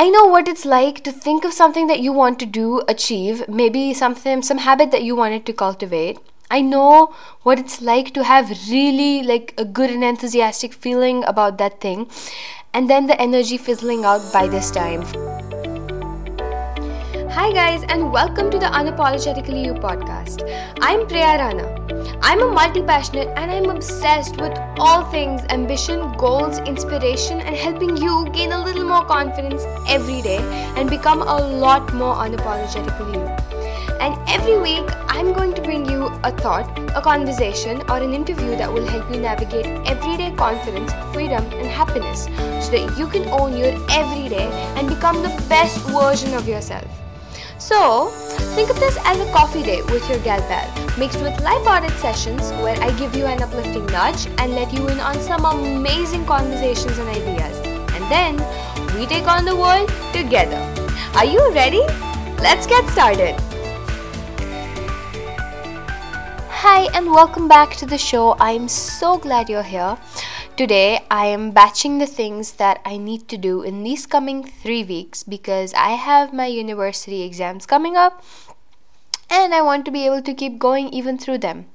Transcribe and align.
I 0.00 0.10
know 0.10 0.26
what 0.26 0.46
it's 0.46 0.64
like 0.64 1.02
to 1.02 1.10
think 1.10 1.44
of 1.44 1.52
something 1.52 1.88
that 1.88 1.98
you 1.98 2.12
want 2.12 2.38
to 2.38 2.46
do, 2.46 2.82
achieve, 2.86 3.48
maybe 3.48 3.92
something, 3.92 4.42
some 4.42 4.58
habit 4.58 4.92
that 4.92 5.02
you 5.02 5.16
wanted 5.16 5.44
to 5.46 5.52
cultivate. 5.52 6.18
I 6.48 6.60
know 6.60 7.12
what 7.42 7.58
it's 7.58 7.82
like 7.82 8.14
to 8.14 8.22
have 8.22 8.48
really 8.70 9.24
like 9.24 9.54
a 9.58 9.64
good 9.64 9.90
and 9.90 10.04
enthusiastic 10.04 10.72
feeling 10.72 11.24
about 11.24 11.58
that 11.58 11.80
thing, 11.80 12.08
and 12.72 12.88
then 12.88 13.08
the 13.08 13.20
energy 13.20 13.58
fizzling 13.58 14.04
out 14.04 14.32
by 14.32 14.46
this 14.46 14.70
time. 14.70 15.02
Hi, 17.38 17.52
guys, 17.52 17.84
and 17.88 18.12
welcome 18.12 18.50
to 18.50 18.58
the 18.58 18.66
Unapologetically 18.66 19.64
You 19.64 19.72
podcast. 19.72 20.40
I'm 20.80 21.06
Priya 21.06 21.38
Rana. 21.38 22.18
I'm 22.20 22.42
a 22.42 22.48
multi 22.48 22.82
passionate 22.82 23.28
and 23.36 23.48
I'm 23.48 23.70
obsessed 23.70 24.40
with 24.40 24.58
all 24.76 25.04
things 25.12 25.42
ambition, 25.48 26.00
goals, 26.16 26.58
inspiration, 26.72 27.40
and 27.40 27.54
helping 27.54 27.96
you 27.96 28.28
gain 28.32 28.50
a 28.50 28.60
little 28.64 28.82
more 28.82 29.04
confidence 29.04 29.62
every 29.88 30.20
day 30.20 30.38
and 30.76 30.90
become 30.90 31.22
a 31.22 31.38
lot 31.64 31.94
more 31.94 32.16
unapologetically 32.16 33.14
you. 33.14 33.22
And 34.00 34.18
every 34.28 34.58
week, 34.58 34.90
I'm 35.06 35.32
going 35.32 35.54
to 35.54 35.62
bring 35.62 35.88
you 35.88 36.06
a 36.24 36.32
thought, 36.32 36.76
a 36.96 37.00
conversation, 37.00 37.82
or 37.88 37.98
an 37.98 38.14
interview 38.14 38.56
that 38.56 38.72
will 38.72 38.86
help 38.86 39.14
you 39.14 39.20
navigate 39.20 39.66
everyday 39.86 40.32
confidence, 40.34 40.92
freedom, 41.14 41.44
and 41.52 41.68
happiness 41.68 42.24
so 42.66 42.72
that 42.72 42.98
you 42.98 43.06
can 43.06 43.28
own 43.28 43.56
your 43.56 43.74
everyday 43.92 44.48
and 44.76 44.88
become 44.88 45.22
the 45.22 45.44
best 45.48 45.78
version 45.90 46.34
of 46.34 46.48
yourself. 46.48 47.07
So, 47.58 48.06
think 48.54 48.70
of 48.70 48.78
this 48.78 48.96
as 49.04 49.18
a 49.18 49.32
coffee 49.32 49.64
date 49.64 49.84
with 49.90 50.08
your 50.08 50.20
gal 50.20 50.40
pal, 50.42 50.70
mixed 50.96 51.20
with 51.20 51.40
live-hearted 51.40 51.90
sessions 51.98 52.52
where 52.62 52.80
I 52.80 52.96
give 52.96 53.16
you 53.16 53.26
an 53.26 53.42
uplifting 53.42 53.84
nudge 53.86 54.28
and 54.38 54.54
let 54.54 54.72
you 54.72 54.86
in 54.86 55.00
on 55.00 55.16
some 55.16 55.44
amazing 55.44 56.24
conversations 56.24 56.96
and 56.98 57.08
ideas. 57.08 57.58
And 57.94 58.04
then, 58.12 58.36
we 58.96 59.06
take 59.06 59.26
on 59.26 59.44
the 59.44 59.56
world 59.56 59.88
together. 60.12 60.62
Are 61.16 61.24
you 61.24 61.52
ready? 61.52 61.82
Let's 62.40 62.68
get 62.68 62.88
started. 62.90 63.34
Hi, 66.62 66.88
and 66.94 67.10
welcome 67.10 67.48
back 67.48 67.74
to 67.76 67.86
the 67.86 67.98
show. 67.98 68.36
I'm 68.38 68.68
so 68.68 69.18
glad 69.18 69.48
you're 69.48 69.64
here. 69.64 69.98
Today, 70.58 71.06
I 71.08 71.26
am 71.26 71.52
batching 71.52 71.98
the 71.98 72.06
things 72.06 72.54
that 72.54 72.80
I 72.84 72.96
need 72.96 73.28
to 73.28 73.36
do 73.38 73.62
in 73.62 73.84
these 73.84 74.06
coming 74.06 74.42
three 74.42 74.82
weeks 74.82 75.22
because 75.22 75.72
I 75.72 75.90
have 75.90 76.32
my 76.32 76.46
university 76.46 77.22
exams 77.22 77.64
coming 77.64 77.96
up 77.96 78.24
and 79.30 79.54
I 79.54 79.62
want 79.62 79.84
to 79.84 79.92
be 79.92 80.04
able 80.04 80.20
to 80.20 80.34
keep 80.34 80.58
going 80.58 80.88
even 80.88 81.16
through 81.16 81.38
them. 81.38 81.66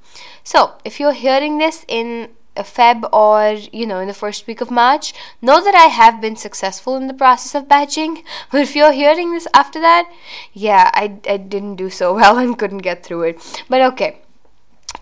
So, 0.43 0.73
if 0.83 0.99
you're 0.99 1.13
hearing 1.13 1.59
this 1.59 1.85
in 1.87 2.31
a 2.57 2.63
Feb 2.63 3.07
or 3.13 3.53
you 3.71 3.87
know 3.87 4.01
in 4.01 4.09
the 4.09 4.13
first 4.13 4.47
week 4.47 4.59
of 4.59 4.69
March, 4.69 5.13
know 5.41 5.63
that 5.63 5.75
I 5.75 5.87
have 5.87 6.19
been 6.19 6.35
successful 6.35 6.97
in 6.97 7.07
the 7.07 7.13
process 7.13 7.55
of 7.55 7.69
batching. 7.69 8.21
But 8.51 8.63
if 8.63 8.75
you're 8.75 8.91
hearing 8.91 9.31
this 9.31 9.47
after 9.53 9.79
that, 9.79 10.11
yeah, 10.51 10.91
I, 10.93 11.21
I 11.25 11.37
didn't 11.37 11.77
do 11.77 11.89
so 11.89 12.13
well 12.19 12.37
and 12.37 12.59
couldn't 12.59 12.89
get 12.89 13.05
through 13.05 13.23
it. 13.31 13.63
But 13.69 13.79
okay. 13.93 14.19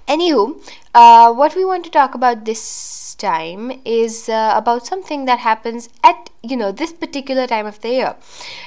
Anywho, 0.07 0.61
uh, 0.93 1.33
what 1.33 1.55
we 1.55 1.65
want 1.65 1.83
to 1.85 1.89
talk 1.89 2.13
about 2.13 2.45
this 2.45 3.00
time 3.21 3.71
is 3.85 4.29
uh, 4.29 4.53
about 4.55 4.85
something 4.85 5.25
that 5.25 5.39
happens 5.39 5.89
at 6.03 6.29
you 6.43 6.57
know 6.57 6.71
this 6.71 6.93
particular 6.93 7.45
time 7.47 7.65
of 7.65 7.79
the 7.81 7.89
year 7.89 8.15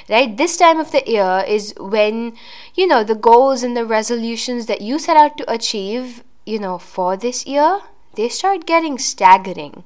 right? 0.09 0.37
This 0.37 0.57
time 0.57 0.79
of 0.79 0.91
the 0.91 1.03
year 1.05 1.43
is 1.47 1.73
when 1.77 2.37
you 2.75 2.87
know 2.87 3.03
the 3.03 3.15
goals 3.15 3.63
and 3.63 3.75
the 3.75 3.85
resolutions 3.85 4.65
that 4.67 4.81
you 4.81 4.99
set 4.99 5.17
out 5.17 5.37
to 5.37 5.51
achieve 5.51 6.23
you 6.45 6.59
know 6.59 6.77
for 6.77 7.17
this 7.17 7.45
year 7.45 7.81
they 8.15 8.29
start 8.29 8.65
getting 8.65 8.97
staggering 8.97 9.83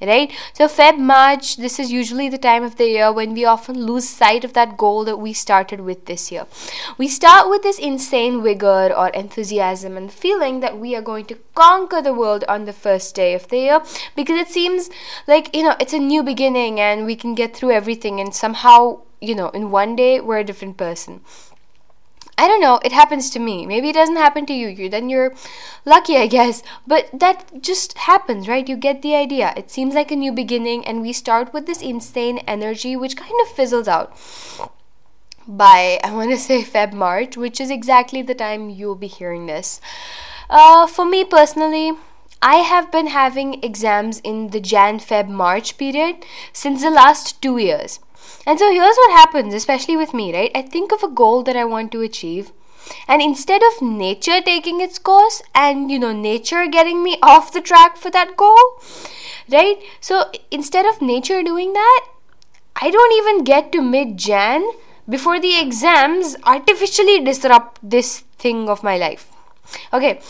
right? 0.00 0.32
So 0.52 0.68
feb 0.68 0.98
march 0.98 1.56
this 1.56 1.78
is 1.78 1.90
usually 1.90 2.28
the 2.28 2.38
time 2.38 2.62
of 2.62 2.76
the 2.76 2.88
year 2.88 3.12
when 3.12 3.32
we 3.32 3.44
often 3.44 3.86
lose 3.86 4.08
sight 4.08 4.44
of 4.44 4.52
that 4.52 4.76
goal 4.76 5.04
that 5.04 5.16
we 5.16 5.32
started 5.32 5.80
with 5.80 6.04
this 6.06 6.30
year. 6.30 6.46
We 6.98 7.08
start 7.08 7.48
with 7.48 7.62
this 7.62 7.78
insane 7.78 8.42
vigor 8.42 8.92
or 8.94 9.08
enthusiasm 9.08 9.96
and 9.96 10.12
feeling 10.12 10.60
that 10.60 10.78
we 10.78 10.94
are 10.94 11.02
going 11.02 11.24
to 11.26 11.38
conquer 11.54 12.02
the 12.02 12.12
world 12.12 12.44
on 12.48 12.64
the 12.64 12.72
first 12.72 13.14
day 13.14 13.34
of 13.34 13.48
the 13.48 13.58
year 13.58 13.82
because 14.14 14.38
it 14.38 14.48
seems 14.48 14.90
like 15.26 15.54
you 15.54 15.62
know 15.62 15.76
it's 15.80 15.94
a 15.94 15.98
new 15.98 16.22
beginning 16.22 16.78
and 16.80 17.06
we 17.06 17.16
can 17.16 17.34
get 17.34 17.56
through 17.56 17.70
everything 17.70 18.20
and 18.20 18.34
somehow 18.34 19.00
you 19.20 19.34
know 19.34 19.48
in 19.50 19.70
one 19.70 19.96
day 19.96 20.20
we're 20.20 20.38
a 20.38 20.44
different 20.44 20.76
person 20.76 21.20
I 22.38 22.48
don't 22.48 22.60
know, 22.60 22.78
it 22.84 22.92
happens 22.92 23.30
to 23.30 23.38
me. 23.38 23.64
Maybe 23.64 23.88
it 23.88 23.94
doesn't 23.94 24.16
happen 24.16 24.44
to 24.46 24.52
you. 24.52 24.68
you 24.68 24.90
then 24.90 25.08
you're 25.08 25.34
lucky, 25.86 26.18
I 26.18 26.26
guess. 26.26 26.62
But 26.86 27.08
that 27.12 27.62
just 27.62 27.96
happens, 27.96 28.46
right? 28.46 28.68
You 28.68 28.76
get 28.76 29.00
the 29.00 29.14
idea. 29.14 29.54
It 29.56 29.70
seems 29.70 29.94
like 29.94 30.10
a 30.10 30.16
new 30.16 30.32
beginning, 30.32 30.86
and 30.86 31.00
we 31.00 31.14
start 31.14 31.54
with 31.54 31.66
this 31.66 31.80
insane 31.80 32.38
energy, 32.46 32.94
which 32.94 33.16
kind 33.16 33.34
of 33.42 33.48
fizzles 33.48 33.88
out 33.88 34.14
by, 35.48 35.98
I 36.04 36.12
want 36.12 36.30
to 36.30 36.36
say, 36.48 36.62
Feb 36.62 36.92
March, 36.92 37.36
which 37.36 37.60
is 37.60 37.70
exactly 37.70 38.20
the 38.20 38.34
time 38.34 38.68
you'll 38.68 38.96
be 38.96 39.06
hearing 39.06 39.46
this. 39.46 39.80
Uh, 40.50 40.86
for 40.86 41.06
me 41.06 41.24
personally, 41.24 41.92
I 42.42 42.56
have 42.56 42.92
been 42.92 43.08
having 43.08 43.64
exams 43.64 44.20
in 44.20 44.50
the 44.50 44.60
Jan 44.60 44.98
Feb 44.98 45.28
March 45.28 45.78
period 45.78 46.24
since 46.52 46.82
the 46.82 46.90
last 46.90 47.40
two 47.40 47.56
years. 47.56 47.98
And 48.46 48.58
so 48.58 48.70
here's 48.70 48.96
what 48.96 49.12
happens, 49.12 49.54
especially 49.54 49.96
with 49.96 50.14
me, 50.14 50.32
right? 50.34 50.50
I 50.54 50.62
think 50.62 50.92
of 50.92 51.02
a 51.02 51.08
goal 51.08 51.42
that 51.44 51.56
I 51.56 51.64
want 51.64 51.92
to 51.92 52.00
achieve. 52.00 52.52
And 53.08 53.20
instead 53.20 53.62
of 53.62 53.82
nature 53.82 54.40
taking 54.40 54.80
its 54.80 54.98
course 54.98 55.42
and, 55.54 55.90
you 55.90 55.98
know, 55.98 56.12
nature 56.12 56.66
getting 56.66 57.02
me 57.02 57.18
off 57.22 57.52
the 57.52 57.60
track 57.60 57.96
for 57.96 58.10
that 58.10 58.36
goal, 58.36 58.58
right? 59.50 59.78
So 60.00 60.30
instead 60.50 60.86
of 60.86 61.02
nature 61.02 61.42
doing 61.42 61.72
that, 61.72 62.06
I 62.80 62.90
don't 62.90 63.12
even 63.14 63.44
get 63.44 63.72
to 63.72 63.80
mid 63.80 64.16
Jan 64.16 64.64
before 65.08 65.40
the 65.40 65.58
exams 65.58 66.36
artificially 66.44 67.24
disrupt 67.24 67.80
this 67.82 68.20
thing 68.38 68.68
of 68.68 68.82
my 68.82 68.96
life. 68.98 69.30
Okay, 69.92 70.20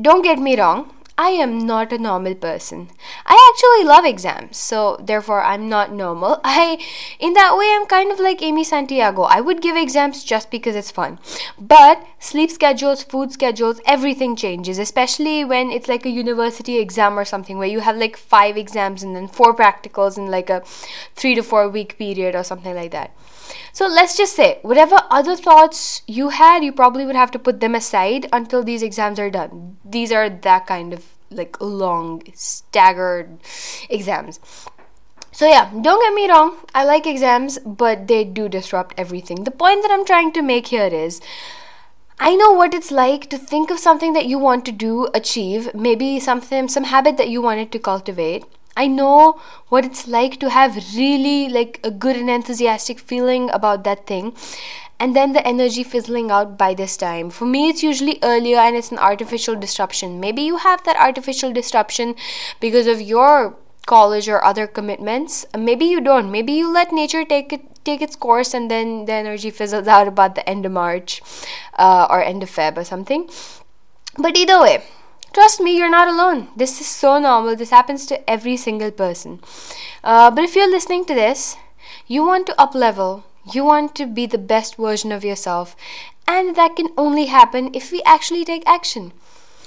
don't 0.00 0.22
get 0.22 0.38
me 0.38 0.58
wrong, 0.58 0.92
I 1.16 1.28
am 1.30 1.64
not 1.64 1.92
a 1.92 1.98
normal 1.98 2.34
person. 2.34 2.88
I 3.24 3.38
actually 3.52 3.86
love 3.88 4.04
exams, 4.04 4.56
so 4.56 4.96
therefore 5.00 5.44
I'm 5.44 5.68
not 5.68 5.92
normal. 5.92 6.40
I 6.44 6.78
in 7.20 7.34
that 7.34 7.56
way 7.56 7.72
I'm 7.72 7.86
kind 7.86 8.10
of 8.10 8.18
like 8.18 8.42
Amy 8.42 8.64
Santiago. 8.64 9.22
I 9.22 9.40
would 9.40 9.62
give 9.62 9.76
exams 9.76 10.24
just 10.24 10.50
because 10.50 10.74
it's 10.74 10.90
fun. 10.90 11.20
But 11.56 12.04
sleep 12.18 12.50
schedules, 12.50 13.04
food 13.04 13.30
schedules, 13.30 13.80
everything 13.86 14.34
changes, 14.34 14.80
especially 14.80 15.44
when 15.44 15.70
it's 15.70 15.86
like 15.86 16.04
a 16.04 16.10
university 16.10 16.78
exam 16.78 17.16
or 17.16 17.24
something 17.24 17.58
where 17.58 17.68
you 17.68 17.78
have 17.78 17.96
like 17.96 18.16
5 18.16 18.56
exams 18.56 19.04
and 19.04 19.14
then 19.14 19.28
4 19.28 19.54
practicals 19.54 20.18
in 20.18 20.26
like 20.26 20.50
a 20.50 20.62
3 21.14 21.36
to 21.36 21.42
4 21.42 21.68
week 21.68 21.96
period 21.96 22.34
or 22.34 22.42
something 22.42 22.74
like 22.74 22.90
that. 22.90 23.12
So 23.72 23.86
let's 23.86 24.16
just 24.16 24.34
say, 24.34 24.58
whatever 24.62 24.98
other 25.10 25.36
thoughts 25.36 26.02
you 26.08 26.30
had, 26.30 26.64
you 26.64 26.72
probably 26.72 27.06
would 27.06 27.14
have 27.14 27.30
to 27.32 27.38
put 27.38 27.60
them 27.60 27.76
aside 27.76 28.28
until 28.32 28.64
these 28.64 28.82
exams 28.82 29.20
are 29.20 29.30
done. 29.30 29.73
These 29.94 30.12
are 30.12 30.28
that 30.28 30.66
kind 30.66 30.92
of 30.92 31.04
like 31.30 31.60
long, 31.60 32.22
staggered 32.34 33.38
exams. 33.88 34.40
So, 35.30 35.48
yeah, 35.48 35.70
don't 35.86 36.00
get 36.02 36.14
me 36.14 36.28
wrong, 36.28 36.56
I 36.74 36.84
like 36.84 37.06
exams, 37.06 37.58
but 37.58 38.06
they 38.08 38.24
do 38.24 38.48
disrupt 38.48 38.94
everything. 38.96 39.44
The 39.44 39.50
point 39.62 39.82
that 39.82 39.90
I'm 39.90 40.04
trying 40.04 40.32
to 40.32 40.42
make 40.42 40.68
here 40.68 40.86
is 40.86 41.20
I 42.18 42.34
know 42.36 42.50
what 42.52 42.74
it's 42.74 42.92
like 42.92 43.30
to 43.30 43.38
think 43.38 43.70
of 43.70 43.78
something 43.78 44.12
that 44.12 44.26
you 44.26 44.38
want 44.38 44.64
to 44.66 44.72
do, 44.72 45.08
achieve, 45.14 45.74
maybe 45.74 46.20
something, 46.20 46.68
some 46.68 46.84
habit 46.84 47.16
that 47.16 47.28
you 47.28 47.42
wanted 47.42 47.72
to 47.72 47.80
cultivate, 47.80 48.44
I 48.76 48.88
know 48.88 49.40
what 49.68 49.84
it's 49.84 50.08
like 50.08 50.40
to 50.40 50.50
have 50.50 50.76
really 50.96 51.48
like 51.48 51.80
a 51.84 51.90
good 51.92 52.16
and 52.16 52.28
enthusiastic 52.28 52.98
feeling 52.98 53.50
about 53.50 53.84
that 53.84 54.06
thing 54.06 54.34
and 54.98 55.14
then 55.14 55.32
the 55.32 55.46
energy 55.46 55.82
fizzling 55.82 56.30
out 56.30 56.56
by 56.56 56.74
this 56.74 56.96
time. 56.96 57.30
For 57.30 57.44
me, 57.44 57.68
it's 57.68 57.82
usually 57.82 58.18
earlier 58.22 58.58
and 58.58 58.76
it's 58.76 58.92
an 58.92 58.98
artificial 58.98 59.56
disruption. 59.56 60.20
Maybe 60.20 60.42
you 60.42 60.58
have 60.58 60.84
that 60.84 60.96
artificial 60.96 61.52
disruption 61.52 62.14
because 62.60 62.86
of 62.86 63.00
your 63.00 63.56
college 63.86 64.28
or 64.28 64.42
other 64.44 64.66
commitments. 64.66 65.44
Maybe 65.56 65.84
you 65.84 66.00
don't. 66.00 66.30
Maybe 66.30 66.52
you 66.52 66.72
let 66.72 66.92
nature 66.92 67.24
take 67.24 67.52
it 67.52 67.70
take 67.84 68.00
its 68.00 68.16
course 68.16 68.54
and 68.54 68.70
then 68.70 69.04
the 69.04 69.12
energy 69.12 69.50
fizzles 69.50 69.86
out 69.86 70.08
about 70.08 70.34
the 70.34 70.48
end 70.48 70.64
of 70.64 70.72
March 70.72 71.20
uh, 71.78 72.06
or 72.08 72.22
end 72.22 72.42
of 72.42 72.48
Feb 72.48 72.78
or 72.78 72.84
something. 72.84 73.28
But 74.16 74.38
either 74.38 74.58
way, 74.58 74.82
Trust 75.34 75.60
me, 75.60 75.76
you're 75.76 75.90
not 75.90 76.06
alone. 76.06 76.48
This 76.54 76.80
is 76.80 76.86
so 76.86 77.18
normal. 77.18 77.56
This 77.56 77.70
happens 77.70 78.06
to 78.06 78.30
every 78.30 78.56
single 78.56 78.92
person. 78.92 79.40
Uh, 80.04 80.30
but 80.30 80.44
if 80.44 80.54
you're 80.54 80.70
listening 80.70 81.04
to 81.06 81.14
this, 81.14 81.56
you 82.06 82.24
want 82.24 82.46
to 82.46 82.60
up 82.60 82.72
level, 82.72 83.24
you 83.52 83.64
want 83.64 83.94
to 83.96 84.06
be 84.06 84.26
the 84.26 84.38
best 84.38 84.76
version 84.76 85.12
of 85.12 85.24
yourself, 85.24 85.76
and 86.26 86.56
that 86.56 86.76
can 86.76 86.88
only 86.96 87.26
happen 87.26 87.70
if 87.74 87.92
we 87.92 88.02
actually 88.04 88.44
take 88.44 88.66
action. 88.66 89.12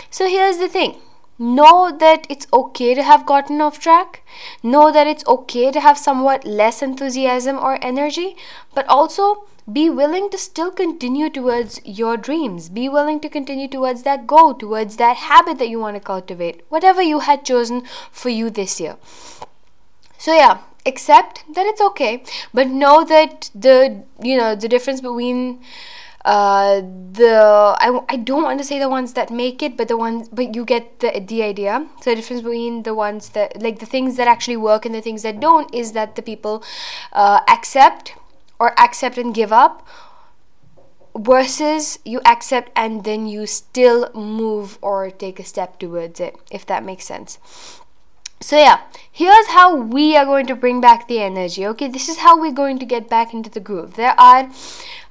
So 0.10 0.28
here's 0.28 0.58
the 0.58 0.70
thing 0.70 0.98
know 1.40 1.96
that 1.96 2.26
it's 2.30 2.48
okay 2.52 2.96
to 2.96 3.04
have 3.04 3.26
gotten 3.26 3.62
off 3.62 3.80
track, 3.80 4.24
know 4.64 4.92
that 4.92 5.06
it's 5.06 5.26
okay 5.28 5.72
to 5.72 5.80
have 5.80 5.98
somewhat 5.98 6.46
less 6.46 6.82
enthusiasm 6.82 7.58
or 7.58 7.78
energy, 7.84 8.36
but 8.74 8.88
also 8.88 9.46
be 9.72 9.90
willing 9.90 10.30
to 10.30 10.38
still 10.38 10.72
continue 10.72 11.30
towards 11.30 11.82
your 11.84 12.16
dreams. 12.16 12.70
Be 12.70 12.88
willing 12.88 13.20
to 13.20 13.30
continue 13.30 13.68
towards 13.68 14.04
that 14.04 14.26
goal, 14.26 14.54
towards 14.54 14.96
that 14.96 15.18
habit 15.18 15.60
that 15.60 15.70
you 15.70 15.80
want 15.80 15.98
to 15.98 16.00
cultivate, 16.00 16.64
whatever 16.70 17.02
you 17.02 17.20
had 17.20 17.44
chosen 17.44 17.84
for 18.12 18.30
you 18.30 18.50
this 18.50 18.80
year. 18.80 18.96
So, 20.18 20.34
yeah, 20.34 20.60
accept 20.88 21.44
then 21.54 21.68
it's 21.68 21.82
okay 21.82 22.24
but 22.54 22.68
know 22.68 23.04
that 23.04 23.50
the 23.54 24.04
you 24.22 24.38
know 24.38 24.56
the 24.56 24.68
difference 24.68 25.02
between 25.02 25.60
uh, 26.28 26.82
the 27.14 27.74
I, 27.80 28.02
I 28.10 28.18
don't 28.18 28.44
want 28.44 28.60
to 28.60 28.66
say 28.66 28.80
the 28.80 28.90
ones 28.90 29.14
that 29.14 29.32
make 29.32 29.64
it 29.64 29.78
but 29.78 29.88
the 29.88 29.96
ones 29.96 30.28
but 30.28 30.54
you 30.56 30.66
get 30.66 31.00
the 31.00 31.24
the 31.26 31.42
idea. 31.42 31.88
So 32.02 32.10
the 32.10 32.18
difference 32.18 32.42
between 32.42 32.84
the 32.84 32.94
ones 32.94 33.30
that 33.30 33.62
like 33.62 33.80
the 33.80 33.86
things 33.86 34.18
that 34.18 34.28
actually 34.28 34.58
work 34.58 34.86
and 34.86 34.94
the 34.94 35.02
things 35.02 35.24
that 35.24 35.40
don't 35.40 35.74
is 35.74 35.94
that 35.94 36.18
the 36.18 36.22
people 36.22 36.66
uh, 37.14 37.40
accept 37.48 38.14
or 38.60 38.78
accept 38.78 39.18
and 39.18 39.34
give 39.34 39.54
up 39.54 39.88
versus 41.16 41.98
you 42.04 42.20
accept 42.26 42.72
and 42.76 43.06
then 43.06 43.26
you 43.26 43.48
still 43.48 44.12
move 44.14 44.78
or 44.82 45.10
take 45.10 45.40
a 45.40 45.46
step 45.46 45.80
towards 45.80 46.20
it 46.20 46.36
if 46.52 46.66
that 46.66 46.84
makes 46.84 47.06
sense. 47.06 47.40
So 48.42 48.58
yeah 48.58 48.82
here's 49.18 49.48
how 49.48 49.76
we 49.76 50.16
are 50.16 50.26
going 50.26 50.46
to 50.46 50.56
bring 50.56 50.80
back 50.80 51.08
the 51.08 51.20
energy 51.20 51.66
okay? 51.66 51.88
This 51.88 52.08
is 52.08 52.18
how 52.18 52.40
we're 52.40 52.52
going 52.52 52.78
to 52.80 52.86
get 52.86 53.10
back 53.10 53.34
into 53.34 53.50
the 53.50 53.60
groove. 53.60 53.96
There 53.96 54.14
are 54.20 54.50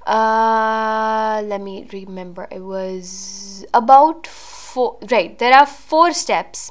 uh 0.06 1.43
let 1.43 1.61
me 1.61 1.88
remember. 1.93 2.47
It 2.50 2.61
was 2.61 3.67
about 3.75 4.26
four 4.26 4.99
right 5.11 5.37
there 5.41 5.53
are 5.53 5.67
four 5.67 6.12
steps 6.12 6.70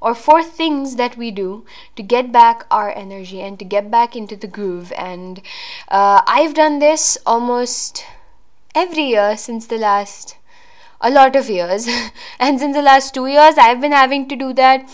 or 0.00 0.14
four 0.14 0.42
things 0.42 0.96
that 0.96 1.16
we 1.18 1.30
do 1.30 1.64
to 1.96 2.02
get 2.02 2.32
back 2.32 2.64
our 2.70 2.90
energy 3.02 3.40
and 3.40 3.58
to 3.58 3.64
get 3.64 3.90
back 3.90 4.16
into 4.16 4.36
the 4.36 4.46
groove. 4.46 4.92
And 4.96 5.42
uh, 5.88 6.22
i've 6.26 6.54
done 6.54 6.78
this 6.78 7.18
almost 7.26 8.04
every 8.74 9.08
year 9.10 9.36
since 9.36 9.66
the 9.66 9.78
last 9.78 10.36
a 11.02 11.10
lot 11.10 11.36
of 11.36 11.50
years. 11.50 11.86
And 12.40 12.58
since 12.58 12.74
the 12.74 12.82
last 12.82 13.12
two 13.12 13.26
years 13.26 13.58
i've 13.58 13.82
been 13.82 13.92
having 14.00 14.26
to 14.30 14.36
do 14.36 14.54
that. 14.54 14.88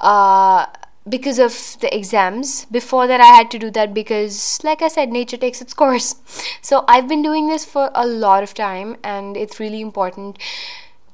Uh, 0.00 0.66
because 1.08 1.38
of 1.38 1.76
the 1.80 1.94
exams. 1.94 2.64
Before 2.66 3.06
that, 3.06 3.20
I 3.20 3.26
had 3.26 3.50
to 3.52 3.58
do 3.58 3.70
that 3.72 3.94
because, 3.94 4.58
like 4.62 4.82
I 4.82 4.88
said, 4.88 5.10
nature 5.10 5.36
takes 5.36 5.60
its 5.60 5.74
course. 5.74 6.14
So 6.62 6.84
I've 6.86 7.08
been 7.08 7.22
doing 7.22 7.48
this 7.48 7.64
for 7.64 7.90
a 7.94 8.06
lot 8.06 8.42
of 8.42 8.52
time, 8.52 8.96
and 9.02 9.36
it's 9.36 9.58
really 9.58 9.80
important 9.80 10.38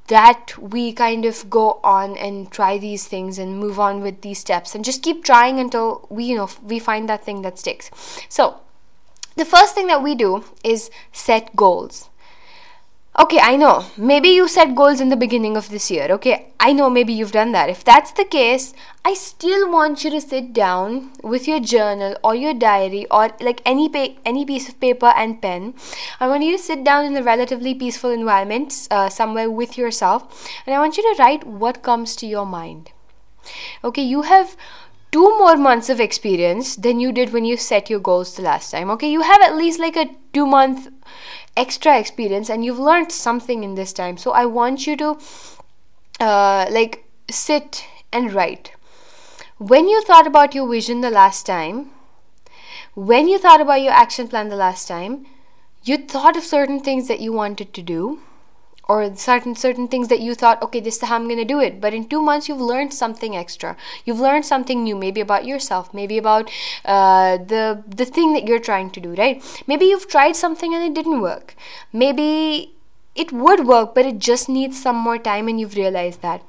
that 0.08 0.58
we 0.58 0.92
kind 0.92 1.24
of 1.24 1.48
go 1.48 1.80
on 1.82 2.16
and 2.16 2.50
try 2.50 2.76
these 2.78 3.06
things 3.06 3.38
and 3.38 3.58
move 3.58 3.80
on 3.80 4.00
with 4.00 4.20
these 4.20 4.38
steps 4.38 4.74
and 4.74 4.84
just 4.84 5.02
keep 5.02 5.24
trying 5.24 5.58
until 5.58 6.06
we 6.10 6.24
you 6.24 6.36
know 6.36 6.48
we 6.62 6.78
find 6.78 7.08
that 7.08 7.24
thing 7.24 7.42
that 7.42 7.58
sticks 7.58 7.90
so 8.28 8.60
the 9.36 9.44
first 9.44 9.74
thing 9.74 9.86
that 9.86 10.02
we 10.02 10.14
do 10.14 10.44
is 10.62 10.90
set 11.12 11.56
goals 11.56 12.10
Okay, 13.16 13.38
I 13.40 13.54
know. 13.54 13.84
Maybe 13.96 14.30
you 14.30 14.48
set 14.48 14.74
goals 14.74 15.00
in 15.00 15.08
the 15.08 15.16
beginning 15.16 15.56
of 15.56 15.70
this 15.70 15.88
year. 15.88 16.08
Okay, 16.10 16.48
I 16.58 16.72
know 16.72 16.90
maybe 16.90 17.12
you've 17.12 17.30
done 17.30 17.52
that. 17.52 17.70
If 17.70 17.84
that's 17.84 18.10
the 18.10 18.24
case, 18.24 18.74
I 19.04 19.14
still 19.14 19.70
want 19.70 20.02
you 20.02 20.10
to 20.10 20.20
sit 20.20 20.52
down 20.52 21.12
with 21.22 21.46
your 21.46 21.60
journal 21.60 22.16
or 22.24 22.34
your 22.34 22.54
diary 22.54 23.06
or 23.12 23.30
like 23.40 23.62
any 23.64 23.88
pa- 23.88 24.18
any 24.24 24.44
piece 24.44 24.68
of 24.68 24.80
paper 24.80 25.12
and 25.14 25.40
pen. 25.40 25.74
I 26.18 26.26
want 26.26 26.42
you 26.42 26.56
to 26.56 26.62
sit 26.62 26.82
down 26.82 27.04
in 27.04 27.16
a 27.16 27.22
relatively 27.22 27.72
peaceful 27.72 28.10
environment, 28.10 28.88
uh, 28.90 29.08
somewhere 29.08 29.48
with 29.48 29.78
yourself, 29.78 30.50
and 30.66 30.74
I 30.74 30.80
want 30.80 30.96
you 30.96 31.04
to 31.04 31.22
write 31.22 31.46
what 31.46 31.84
comes 31.84 32.16
to 32.16 32.26
your 32.26 32.46
mind. 32.46 32.90
Okay, 33.84 34.02
you 34.02 34.22
have 34.22 34.56
two 35.14 35.38
more 35.38 35.56
months 35.56 35.88
of 35.88 36.00
experience 36.00 36.74
than 36.74 36.98
you 36.98 37.12
did 37.12 37.32
when 37.32 37.44
you 37.44 37.56
set 37.56 37.88
your 37.88 38.00
goals 38.00 38.34
the 38.34 38.42
last 38.42 38.72
time. 38.72 38.90
Okay, 38.90 39.08
you 39.08 39.20
have 39.22 39.40
at 39.42 39.54
least 39.56 39.78
like 39.78 39.94
a 39.94 40.10
two 40.32 40.44
month 40.44 40.88
extra 41.56 41.96
experience 41.96 42.50
and 42.50 42.64
you've 42.64 42.80
learned 42.80 43.12
something 43.12 43.62
in 43.62 43.76
this 43.76 43.92
time. 43.92 44.16
So 44.16 44.32
I 44.32 44.44
want 44.46 44.88
you 44.88 44.96
to 44.96 45.16
uh, 46.18 46.66
like 46.68 47.04
sit 47.30 47.86
and 48.12 48.32
write. 48.32 48.72
When 49.58 49.86
you 49.88 50.02
thought 50.02 50.26
about 50.26 50.52
your 50.52 50.68
vision 50.68 51.00
the 51.00 51.10
last 51.10 51.46
time, 51.46 51.90
when 52.96 53.28
you 53.28 53.38
thought 53.38 53.60
about 53.60 53.82
your 53.82 53.92
action 53.92 54.26
plan 54.26 54.48
the 54.48 54.56
last 54.56 54.88
time, 54.88 55.26
you 55.84 55.96
thought 55.96 56.36
of 56.36 56.42
certain 56.42 56.80
things 56.80 57.06
that 57.06 57.20
you 57.20 57.32
wanted 57.32 57.72
to 57.74 57.82
do 57.82 58.18
or 58.88 59.14
certain 59.16 59.54
certain 59.54 59.88
things 59.88 60.08
that 60.08 60.20
you 60.20 60.34
thought 60.34 60.62
okay 60.62 60.80
this 60.80 60.96
is 60.96 61.08
how 61.08 61.16
i'm 61.16 61.26
going 61.26 61.38
to 61.38 61.44
do 61.44 61.60
it. 61.60 61.80
But 61.80 61.94
in 61.94 62.06
two 62.08 62.22
months 62.22 62.48
you've 62.48 62.60
learned 62.60 62.92
something 62.92 63.36
extra. 63.36 63.76
You've 64.04 64.20
learned 64.20 64.44
something 64.44 64.82
new 64.84 64.96
maybe 64.96 65.20
about 65.20 65.46
yourself 65.46 65.92
maybe 65.94 66.18
about 66.18 66.50
uh, 66.84 67.38
the 67.38 67.82
the 67.86 68.04
thing 68.04 68.32
that 68.34 68.46
you're 68.46 68.66
trying 68.70 68.90
to 68.90 69.00
do 69.00 69.14
right? 69.14 69.42
Maybe 69.66 69.86
you've 69.86 70.08
tried 70.08 70.36
something 70.36 70.74
and 70.74 70.84
it 70.84 70.94
didn't 70.94 71.20
work. 71.20 71.56
Maybe 71.92 72.72
it 73.14 73.32
would 73.32 73.66
work 73.66 73.94
but 73.94 74.06
it 74.06 74.18
just 74.18 74.48
needs 74.48 74.80
some 74.80 74.96
more 74.96 75.18
time 75.18 75.48
and 75.48 75.60
you've 75.60 75.76
realized 75.76 76.22
that. 76.22 76.42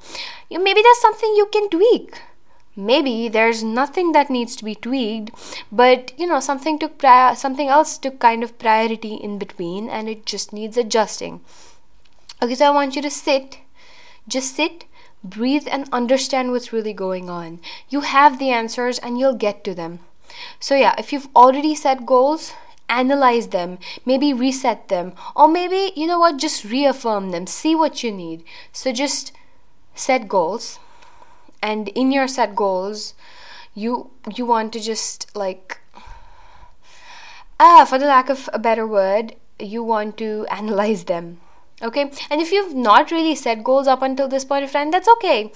You 0.50 0.62
maybe 0.62 0.82
there's 0.82 1.00
something 1.00 1.34
you 1.36 1.48
can 1.52 1.68
tweak. 1.70 2.20
Maybe 2.78 3.28
there's 3.28 3.64
nothing 3.64 4.12
that 4.12 4.28
needs 4.28 4.54
to 4.56 4.64
be 4.64 4.74
tweaked 4.74 5.30
but 5.72 6.12
you 6.18 6.26
know 6.26 6.40
something 6.40 6.78
took 6.78 6.98
pri- 6.98 7.32
something 7.34 7.68
else 7.68 7.96
took 7.96 8.18
kind 8.18 8.44
of 8.44 8.58
priority 8.58 9.14
in 9.14 9.38
between 9.38 9.88
and 9.88 10.10
it 10.10 10.26
just 10.26 10.52
needs 10.52 10.76
adjusting 10.76 11.40
Okay, 12.42 12.54
so 12.54 12.66
I 12.66 12.70
want 12.70 12.96
you 12.96 13.02
to 13.02 13.10
sit, 13.10 13.60
just 14.28 14.54
sit, 14.54 14.84
breathe, 15.24 15.66
and 15.70 15.88
understand 15.90 16.50
what's 16.50 16.72
really 16.72 16.92
going 16.92 17.30
on. 17.30 17.60
You 17.88 18.02
have 18.02 18.38
the 18.38 18.50
answers 18.50 18.98
and 18.98 19.18
you'll 19.18 19.34
get 19.36 19.64
to 19.64 19.74
them. 19.74 20.00
So, 20.60 20.74
yeah, 20.74 20.94
if 20.98 21.12
you've 21.12 21.28
already 21.34 21.74
set 21.74 22.04
goals, 22.04 22.52
analyze 22.90 23.48
them, 23.48 23.78
maybe 24.04 24.34
reset 24.34 24.88
them, 24.88 25.14
or 25.34 25.48
maybe, 25.48 25.92
you 25.96 26.06
know 26.06 26.20
what, 26.20 26.36
just 26.36 26.64
reaffirm 26.64 27.30
them, 27.30 27.46
see 27.46 27.74
what 27.74 28.02
you 28.02 28.12
need. 28.12 28.44
So, 28.70 28.92
just 28.92 29.32
set 29.94 30.28
goals, 30.28 30.78
and 31.62 31.88
in 31.88 32.12
your 32.12 32.28
set 32.28 32.54
goals, 32.54 33.14
you 33.76 34.10
you 34.34 34.46
want 34.46 34.72
to 34.72 34.80
just 34.80 35.30
like 35.36 35.78
ah 37.60 37.84
for 37.84 37.98
the 37.98 38.06
lack 38.06 38.30
of 38.30 38.48
a 38.52 38.58
better 38.58 38.86
word 38.86 39.36
you 39.60 39.82
want 39.82 40.16
to 40.16 40.46
analyze 40.50 41.04
them 41.04 41.38
okay? 41.82 42.10
And 42.30 42.40
if 42.40 42.52
you've 42.52 42.74
not 42.74 43.10
really 43.10 43.34
set 43.34 43.64
goals 43.64 43.86
up 43.86 44.02
until 44.02 44.28
this 44.28 44.44
point 44.44 44.64
of 44.64 44.72
time 44.72 44.90
that's 44.90 45.08
okay. 45.08 45.52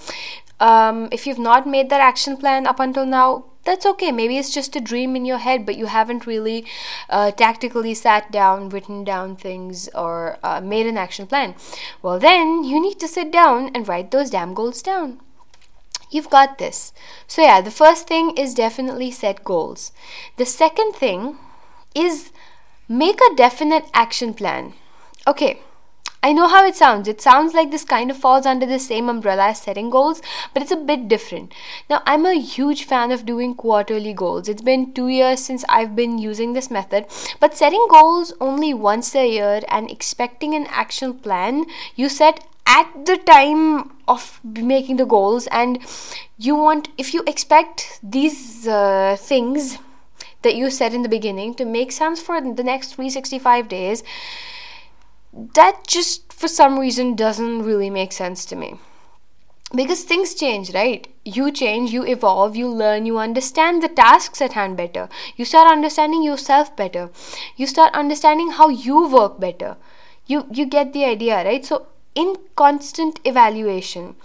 Um, 0.59 1.09
if 1.11 1.25
you've 1.25 1.39
not 1.39 1.67
made 1.67 1.89
that 1.89 2.01
action 2.01 2.37
plan 2.37 2.67
up 2.67 2.79
until 2.79 3.05
now 3.05 3.45
that's 3.63 3.85
okay. 3.85 4.11
Maybe 4.11 4.37
it's 4.37 4.53
just 4.53 4.75
a 4.75 4.81
dream 4.81 5.15
in 5.15 5.25
your 5.25 5.37
head 5.37 5.65
but 5.65 5.77
you 5.77 5.87
haven't 5.87 6.25
really 6.25 6.65
uh, 7.09 7.31
tactically 7.31 7.93
sat 7.93 8.31
down 8.31 8.69
written 8.69 9.03
down 9.03 9.35
things 9.35 9.89
or 9.95 10.37
uh, 10.43 10.61
made 10.61 10.87
an 10.87 10.97
action 10.97 11.27
plan. 11.27 11.55
Well 12.01 12.19
then 12.19 12.63
you 12.63 12.81
need 12.81 12.99
to 12.99 13.07
sit 13.07 13.31
down 13.31 13.71
and 13.73 13.87
write 13.87 14.11
those 14.11 14.29
damn 14.29 14.53
goals 14.53 14.81
down. 14.81 15.19
You've 16.09 16.29
got 16.29 16.57
this. 16.57 16.91
So 17.27 17.41
yeah 17.41 17.61
the 17.61 17.71
first 17.71 18.07
thing 18.07 18.37
is 18.37 18.53
definitely 18.53 19.11
set 19.11 19.43
goals. 19.43 19.91
The 20.37 20.45
second 20.45 20.93
thing 20.93 21.37
is 21.95 22.31
make 22.87 23.19
a 23.21 23.35
definite 23.35 23.85
action 23.93 24.33
plan. 24.33 24.73
Okay 25.27 25.61
I 26.23 26.33
know 26.33 26.47
how 26.47 26.63
it 26.65 26.75
sounds. 26.75 27.07
It 27.07 27.19
sounds 27.19 27.55
like 27.55 27.71
this 27.71 27.83
kind 27.83 28.11
of 28.11 28.17
falls 28.17 28.45
under 28.45 28.67
the 28.67 28.77
same 28.77 29.09
umbrella 29.09 29.47
as 29.49 29.61
setting 29.61 29.89
goals, 29.89 30.21
but 30.53 30.61
it's 30.61 30.71
a 30.71 30.75
bit 30.75 31.07
different. 31.07 31.51
Now, 31.89 32.03
I'm 32.05 32.27
a 32.27 32.39
huge 32.39 32.83
fan 32.83 33.11
of 33.11 33.25
doing 33.25 33.55
quarterly 33.55 34.13
goals. 34.13 34.47
It's 34.47 34.61
been 34.61 34.93
two 34.93 35.07
years 35.07 35.39
since 35.39 35.65
I've 35.67 35.95
been 35.95 36.19
using 36.19 36.53
this 36.53 36.69
method, 36.69 37.07
but 37.39 37.57
setting 37.57 37.87
goals 37.89 38.33
only 38.39 38.71
once 38.71 39.15
a 39.15 39.27
year 39.27 39.61
and 39.67 39.89
expecting 39.89 40.53
an 40.53 40.67
action 40.69 41.15
plan 41.15 41.65
you 41.95 42.07
set 42.07 42.45
at 42.67 42.87
the 43.05 43.17
time 43.17 43.91
of 44.07 44.39
making 44.43 44.97
the 44.97 45.05
goals, 45.05 45.47
and 45.47 45.79
you 46.37 46.55
want, 46.55 46.89
if 46.99 47.15
you 47.15 47.23
expect 47.25 47.99
these 48.03 48.67
uh, 48.67 49.17
things 49.19 49.79
that 50.43 50.55
you 50.55 50.69
set 50.69 50.93
in 50.93 51.01
the 51.01 51.09
beginning 51.09 51.55
to 51.55 51.65
make 51.65 51.91
sense 51.91 52.21
for 52.21 52.39
the 52.39 52.63
next 52.63 52.93
365 52.95 53.67
days 53.67 54.03
that 55.33 55.87
just 55.87 56.31
for 56.33 56.47
some 56.47 56.79
reason 56.79 57.15
doesn't 57.15 57.63
really 57.63 57.89
make 57.89 58.11
sense 58.11 58.45
to 58.45 58.55
me. 58.55 58.79
Because 59.73 60.03
things 60.03 60.33
change 60.33 60.73
right? 60.73 61.07
You 61.23 61.49
change 61.51 61.91
you 61.91 62.03
evolve 62.03 62.57
you 62.57 62.67
learn 62.67 63.05
you 63.05 63.17
understand 63.17 63.81
the 63.81 63.87
tasks 63.87 64.41
at 64.41 64.53
hand 64.53 64.75
better. 64.75 65.07
You 65.37 65.45
start 65.45 65.71
understanding 65.71 66.23
yourself 66.23 66.75
better. 66.75 67.09
You 67.55 67.67
start 67.67 67.93
understanding 67.93 68.51
how 68.51 68.67
you 68.67 69.07
work 69.07 69.39
better. 69.39 69.77
You 70.27 70.45
you 70.51 70.65
get 70.65 70.91
the 70.91 71.05
idea 71.05 71.43
right? 71.45 71.65
So 71.65 71.87
in 72.15 72.35
constant 72.55 73.21
evaluation 73.23 74.15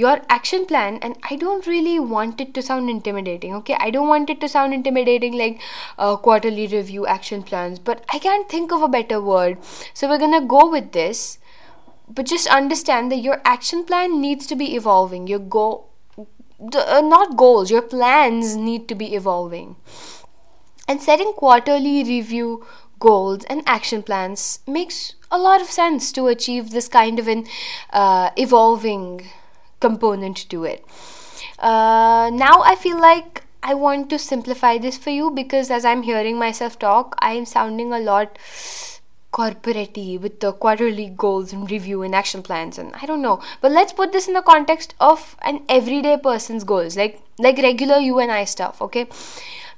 your 0.00 0.20
action 0.28 0.66
plan 0.70 0.98
and 1.00 1.16
i 1.30 1.36
don't 1.42 1.66
really 1.66 1.98
want 1.98 2.40
it 2.44 2.52
to 2.54 2.62
sound 2.62 2.90
intimidating 2.90 3.54
okay? 3.54 3.76
I 3.80 3.90
don't 3.90 4.08
want 4.08 4.28
it 4.30 4.40
to 4.42 4.48
sound 4.48 4.74
intimidating 4.74 5.32
like 5.38 5.60
uh, 5.98 6.16
quarterly 6.16 6.66
review 6.66 7.06
action 7.06 7.42
plans 7.42 7.78
but 7.78 8.04
i 8.12 8.18
can't 8.18 8.48
think 8.48 8.72
of 8.72 8.82
a 8.82 8.88
better 8.88 9.20
word. 9.20 9.58
So 9.94 10.08
we're 10.08 10.18
gonna 10.18 10.46
go 10.46 10.70
with 10.70 10.92
this 10.92 11.38
but 12.08 12.26
just 12.26 12.46
understand 12.46 13.10
that 13.10 13.24
your 13.28 13.40
action 13.44 13.84
plan 13.84 14.20
needs 14.20 14.46
to 14.46 14.54
be 14.54 14.74
evolving. 14.76 15.26
Your 15.26 15.38
goal 15.38 15.88
uh, 16.18 17.00
not 17.04 17.36
goals 17.36 17.70
your 17.70 17.82
plans 17.82 18.56
need 18.56 18.88
to 18.88 18.94
be 18.94 19.14
evolving. 19.14 19.76
And 20.88 21.02
setting 21.02 21.32
quarterly 21.32 22.04
review 22.04 22.66
goals 22.98 23.44
and 23.44 23.62
action 23.66 24.02
plans 24.02 24.60
makes 24.66 25.14
a 25.30 25.38
lot 25.38 25.60
of 25.60 25.70
sense 25.70 26.12
to 26.12 26.28
achieve 26.28 26.70
this 26.70 26.88
kind 26.88 27.18
of 27.18 27.28
an 27.28 27.46
uh, 27.90 28.30
evolving 28.36 29.26
component 29.80 30.48
to 30.50 30.64
it. 30.64 30.84
Uh, 31.58 32.30
now 32.32 32.62
I 32.62 32.76
feel 32.76 33.00
like 33.00 33.44
I 33.62 33.74
want 33.74 34.10
to 34.10 34.18
simplify 34.18 34.78
this 34.78 34.96
for 34.96 35.10
you 35.10 35.30
because 35.30 35.70
as 35.70 35.84
I'm 35.84 36.02
hearing 36.02 36.38
myself 36.38 36.78
talk, 36.78 37.16
I 37.18 37.32
am 37.32 37.46
sounding 37.46 37.92
a 37.92 37.98
lot 37.98 38.38
corporate 39.32 39.98
with 40.20 40.40
the 40.40 40.52
quarterly 40.52 41.08
goals 41.08 41.52
and 41.52 41.70
review 41.70 42.02
and 42.02 42.14
action 42.14 42.42
plans 42.42 42.78
and 42.78 42.94
I 42.94 43.06
don't 43.06 43.20
know. 43.20 43.42
But 43.60 43.72
let's 43.72 43.92
put 43.92 44.12
this 44.12 44.28
in 44.28 44.34
the 44.34 44.42
context 44.42 44.94
of 45.00 45.36
an 45.42 45.62
everyday 45.68 46.16
person's 46.16 46.64
goals, 46.64 46.96
like 46.96 47.20
like 47.38 47.58
regular 47.58 47.98
you 47.98 48.18
and 48.18 48.32
I 48.32 48.44
stuff, 48.44 48.80
okay? 48.80 49.06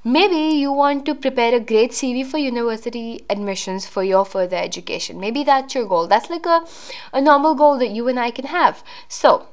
Maybe 0.04 0.56
you 0.56 0.72
want 0.72 1.04
to 1.06 1.14
prepare 1.14 1.54
a 1.54 1.60
great 1.60 1.90
CV 1.90 2.24
for 2.24 2.38
university 2.38 3.24
admissions 3.28 3.86
for 3.86 4.04
your 4.04 4.24
further 4.24 4.56
education. 4.56 5.18
Maybe 5.18 5.42
that's 5.42 5.74
your 5.74 5.86
goal. 5.86 6.06
That's 6.06 6.30
like 6.30 6.46
a, 6.46 6.64
a 7.12 7.20
normal 7.20 7.54
goal 7.54 7.78
that 7.78 7.90
you 7.90 8.06
and 8.06 8.20
I 8.20 8.30
can 8.30 8.46
have. 8.46 8.84
So, 9.08 9.48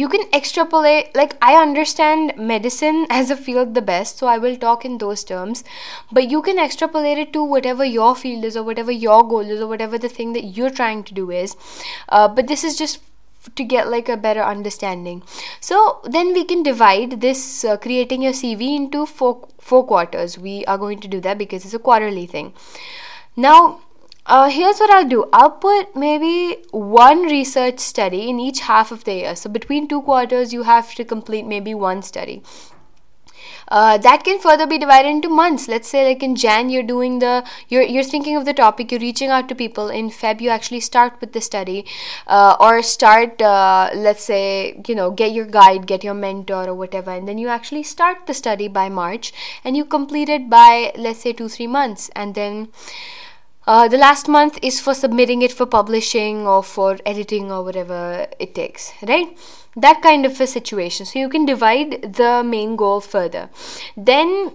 you 0.00 0.08
can 0.08 0.24
extrapolate 0.38 1.14
like 1.14 1.36
i 1.48 1.54
understand 1.62 2.32
medicine 2.36 3.06
as 3.18 3.30
a 3.30 3.36
field 3.36 3.74
the 3.74 3.86
best 3.90 4.18
so 4.18 4.26
i 4.26 4.36
will 4.36 4.56
talk 4.56 4.84
in 4.84 4.98
those 4.98 5.24
terms. 5.24 5.64
But 6.12 6.30
you 6.30 6.42
can 6.42 6.58
extrapolate 6.58 7.18
it 7.18 7.32
to 7.32 7.42
whatever 7.42 7.84
your 7.84 8.14
field 8.16 8.44
is 8.44 8.56
or 8.56 8.62
whatever 8.62 8.92
your 8.92 9.26
goal 9.28 9.50
is 9.56 9.60
or 9.60 9.66
whatever 9.66 9.98
the 9.98 10.08
thing 10.08 10.32
that 10.34 10.44
you're 10.58 10.70
trying 10.70 11.02
to 11.04 11.14
do 11.14 11.30
is. 11.30 11.56
Uh, 12.08 12.28
but 12.28 12.46
this 12.46 12.64
is 12.64 12.76
just 12.76 13.02
to 13.56 13.64
get 13.64 13.88
like 13.88 14.08
a 14.08 14.16
better 14.16 14.42
understanding. 14.42 15.22
So 15.60 16.00
then 16.04 16.32
we 16.32 16.44
can 16.44 16.62
divide 16.62 17.20
this 17.20 17.64
uh, 17.64 17.76
creating 17.76 18.22
your 18.22 18.32
cv 18.32 18.76
into 18.76 19.06
four 19.06 19.48
four 19.58 19.86
quarters. 19.86 20.38
We 20.38 20.64
are 20.66 20.78
going 20.78 21.00
to 21.00 21.08
do 21.08 21.20
that 21.20 21.38
because 21.38 21.64
it's 21.64 21.74
a 21.74 21.84
quarterly 21.90 22.26
thing. 22.26 22.52
Now 23.36 23.80
uh, 24.26 24.48
here's 24.48 24.78
what 24.78 24.90
I'll 24.90 25.08
do. 25.08 25.28
I'll 25.32 25.50
put 25.50 25.94
maybe 25.94 26.62
one 26.70 27.22
research 27.22 27.78
study 27.78 28.28
in 28.28 28.40
each 28.40 28.60
half 28.60 28.90
of 28.90 29.04
the 29.04 29.14
year. 29.14 29.36
So 29.36 29.50
between 29.50 29.86
two 29.86 30.02
quarters, 30.02 30.52
you 30.52 30.62
have 30.62 30.94
to 30.94 31.04
complete 31.04 31.46
maybe 31.46 31.74
one 31.74 32.02
study. 32.02 32.42
Uh, 33.68 33.96
that 33.98 34.24
can 34.24 34.38
further 34.38 34.66
be 34.66 34.76
divided 34.76 35.08
into 35.08 35.28
months 35.28 35.68
let's 35.68 35.88
say 35.88 36.06
like 36.06 36.22
in 36.22 36.34
jan 36.34 36.68
you're 36.68 36.82
doing 36.82 37.18
the 37.18 37.42
you're 37.68 37.82
you're 37.82 38.04
thinking 38.04 38.36
of 38.36 38.44
the 38.44 38.52
topic 38.52 38.92
you're 38.92 39.00
reaching 39.00 39.30
out 39.30 39.48
to 39.48 39.54
people 39.54 39.88
in 39.88 40.10
feb 40.10 40.40
you 40.40 40.50
actually 40.50 40.80
start 40.80 41.14
with 41.20 41.32
the 41.32 41.40
study 41.40 41.84
uh, 42.26 42.56
or 42.60 42.82
start 42.82 43.40
uh, 43.40 43.88
let's 43.94 44.22
say 44.22 44.80
you 44.86 44.94
know 44.94 45.10
get 45.10 45.32
your 45.32 45.46
guide 45.46 45.86
get 45.86 46.04
your 46.04 46.14
mentor 46.14 46.68
or 46.68 46.74
whatever 46.74 47.10
and 47.10 47.26
then 47.26 47.38
you 47.38 47.48
actually 47.48 47.82
start 47.82 48.26
the 48.26 48.34
study 48.34 48.68
by 48.68 48.88
march 48.88 49.32
and 49.64 49.76
you 49.76 49.84
complete 49.84 50.28
it 50.28 50.50
by 50.50 50.92
let's 50.96 51.20
say 51.20 51.32
2 51.32 51.48
3 51.48 51.66
months 51.66 52.10
and 52.14 52.34
then 52.34 52.68
uh, 53.66 53.88
the 53.88 53.96
last 53.96 54.28
month 54.28 54.58
is 54.62 54.80
for 54.80 54.94
submitting 54.94 55.42
it 55.42 55.52
for 55.52 55.66
publishing 55.66 56.46
or 56.46 56.62
for 56.62 56.98
editing 57.06 57.50
or 57.50 57.64
whatever 57.64 58.26
it 58.38 58.54
takes, 58.54 58.92
right? 59.06 59.36
That 59.76 60.02
kind 60.02 60.26
of 60.26 60.40
a 60.40 60.46
situation. 60.46 61.06
So 61.06 61.18
you 61.18 61.28
can 61.28 61.44
divide 61.46 62.14
the 62.14 62.42
main 62.44 62.76
goal 62.76 63.00
further. 63.00 63.50
Then 63.96 64.52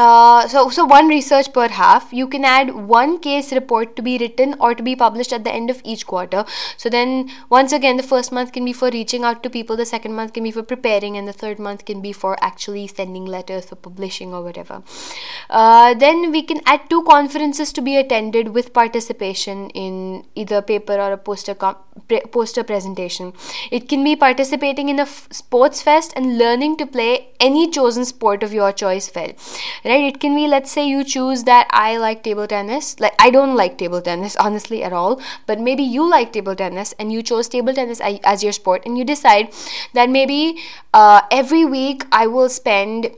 uh, 0.00 0.48
so, 0.48 0.70
so 0.70 0.84
one 0.84 1.08
research 1.08 1.52
per 1.52 1.68
half. 1.68 2.12
You 2.12 2.26
can 2.26 2.44
add 2.44 2.74
one 2.74 3.18
case 3.18 3.52
report 3.52 3.96
to 3.96 4.02
be 4.02 4.16
written 4.18 4.54
or 4.58 4.74
to 4.74 4.82
be 4.82 4.96
published 4.96 5.32
at 5.32 5.44
the 5.44 5.52
end 5.52 5.70
of 5.70 5.80
each 5.84 6.06
quarter. 6.06 6.44
So 6.76 6.88
then, 6.88 7.30
once 7.50 7.72
again, 7.72 7.96
the 7.96 8.02
first 8.02 8.32
month 8.32 8.52
can 8.52 8.64
be 8.64 8.72
for 8.72 8.90
reaching 8.90 9.24
out 9.24 9.42
to 9.42 9.50
people, 9.50 9.76
the 9.76 9.84
second 9.84 10.14
month 10.14 10.32
can 10.32 10.44
be 10.44 10.50
for 10.50 10.62
preparing, 10.62 11.16
and 11.16 11.28
the 11.28 11.32
third 11.32 11.58
month 11.58 11.84
can 11.84 12.00
be 12.00 12.12
for 12.12 12.36
actually 12.40 12.86
sending 12.86 13.26
letters 13.26 13.66
for 13.66 13.76
publishing 13.76 14.32
or 14.32 14.42
whatever. 14.42 14.82
Uh, 15.50 15.94
then 15.94 16.30
we 16.30 16.42
can 16.42 16.60
add 16.66 16.88
two 16.88 17.02
conferences 17.02 17.72
to 17.72 17.82
be 17.82 17.96
attended 17.96 18.48
with 18.54 18.72
participation 18.72 19.68
in 19.70 20.24
either 20.34 20.62
paper 20.62 20.94
or 20.94 21.12
a 21.12 21.18
poster 21.18 21.54
com- 21.54 21.76
poster 22.32 22.64
presentation. 22.64 23.32
It 23.70 23.88
can 23.88 24.02
be 24.04 24.16
participating 24.16 24.88
in 24.88 24.98
a 24.98 25.02
f- 25.02 25.28
sports 25.30 25.82
fest 25.82 26.12
and 26.16 26.38
learning 26.38 26.76
to 26.78 26.86
play 26.86 27.28
any 27.38 27.70
chosen 27.70 28.04
sport 28.04 28.42
of 28.42 28.52
your 28.52 28.72
choice 28.72 29.10
well 29.14 29.32
right? 29.90 30.04
It 30.04 30.20
can 30.20 30.34
be 30.34 30.46
let's 30.46 30.70
say 30.70 30.86
you 30.88 31.04
choose 31.04 31.44
that 31.44 31.68
i 31.70 31.96
like 31.96 32.22
table 32.22 32.46
tennis. 32.46 32.98
Like 33.00 33.14
i 33.18 33.30
don't 33.30 33.56
like 33.56 33.78
table 33.78 34.00
tennis 34.00 34.36
honestly 34.48 34.82
at 34.82 34.92
all. 34.92 35.20
But 35.46 35.60
maybe 35.60 35.82
you 35.82 36.08
like 36.08 36.32
table 36.32 36.54
tennis 36.54 36.94
and 36.98 37.12
you 37.12 37.22
chose 37.22 37.48
table 37.48 37.74
tennis 37.74 38.00
as 38.02 38.42
your 38.42 38.52
sport 38.52 38.82
and 38.86 38.96
you 38.96 39.04
decide 39.04 39.52
that 39.94 40.08
maybe 40.08 40.58
uh, 40.94 41.22
every 41.30 41.64
week 41.64 42.06
i 42.12 42.26
will 42.26 42.48
spend 42.48 43.10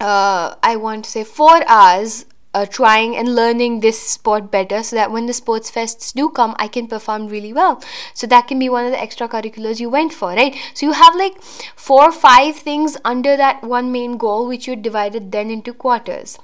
uh, 0.00 0.56
I 0.62 0.76
want 0.76 1.04
to 1.04 1.10
say 1.10 1.24
four 1.24 1.62
hours 1.68 2.26
uh, 2.54 2.66
trying 2.66 3.16
and 3.16 3.34
learning 3.34 3.80
this 3.80 4.00
sport 4.00 4.50
better 4.50 4.82
so 4.82 4.96
that 4.96 5.10
when 5.10 5.26
the 5.26 5.32
sports 5.32 5.70
fests 5.70 6.12
do 6.12 6.28
come 6.28 6.54
i 6.58 6.68
can 6.68 6.86
perform 6.86 7.26
really 7.28 7.52
well. 7.52 7.82
So 8.14 8.26
that 8.26 8.48
can 8.48 8.58
be 8.58 8.68
one 8.68 8.84
of 8.84 8.92
the 8.92 8.98
extracurriculars 8.98 9.80
you 9.80 9.90
went 9.90 10.12
for 10.12 10.30
right? 10.30 10.56
So 10.74 10.86
you 10.86 10.92
have 10.92 11.14
like 11.16 11.42
four 11.42 12.04
or 12.04 12.12
five 12.12 12.56
things 12.56 12.96
under 13.04 13.36
that 13.36 13.62
one 13.62 13.92
main 13.92 14.16
goal 14.16 14.46
which 14.46 14.66
you 14.66 14.76
divided 14.76 15.32
then 15.32 15.50
into 15.50 15.72
quarters. 15.72 16.38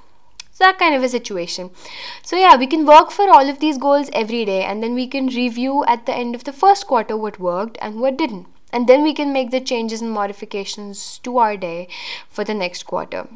So 0.51 0.65
that 0.65 0.79
kind 0.79 0.95
of 0.95 1.03
a 1.03 1.09
situation. 1.09 1.71
So 2.23 2.35
yeah 2.35 2.55
we 2.55 2.67
can 2.67 2.85
work 2.85 3.11
for 3.11 3.29
all 3.29 3.49
of 3.49 3.59
these 3.59 3.77
goals 3.77 4.09
every 4.13 4.45
day 4.45 4.63
and 4.63 4.83
then 4.83 4.93
we 4.93 5.07
can 5.07 5.27
review 5.27 5.85
at 5.85 6.05
the 6.05 6.15
end 6.15 6.35
of 6.35 6.43
the 6.43 6.53
first 6.53 6.87
quarter 6.87 7.15
what 7.15 7.39
worked 7.39 7.77
and 7.81 7.99
what 7.99 8.17
didn't. 8.17 8.47
And 8.71 8.87
then 8.87 9.01
we 9.01 9.13
can 9.13 9.33
make 9.33 9.49
the 9.49 9.61
changes 9.61 10.01
and 10.01 10.11
modifications 10.11 11.19
to 11.19 11.37
our 11.39 11.57
day 11.57 11.87
for 12.29 12.43
the 12.43 12.53
next 12.53 12.83
quarter 12.83 13.27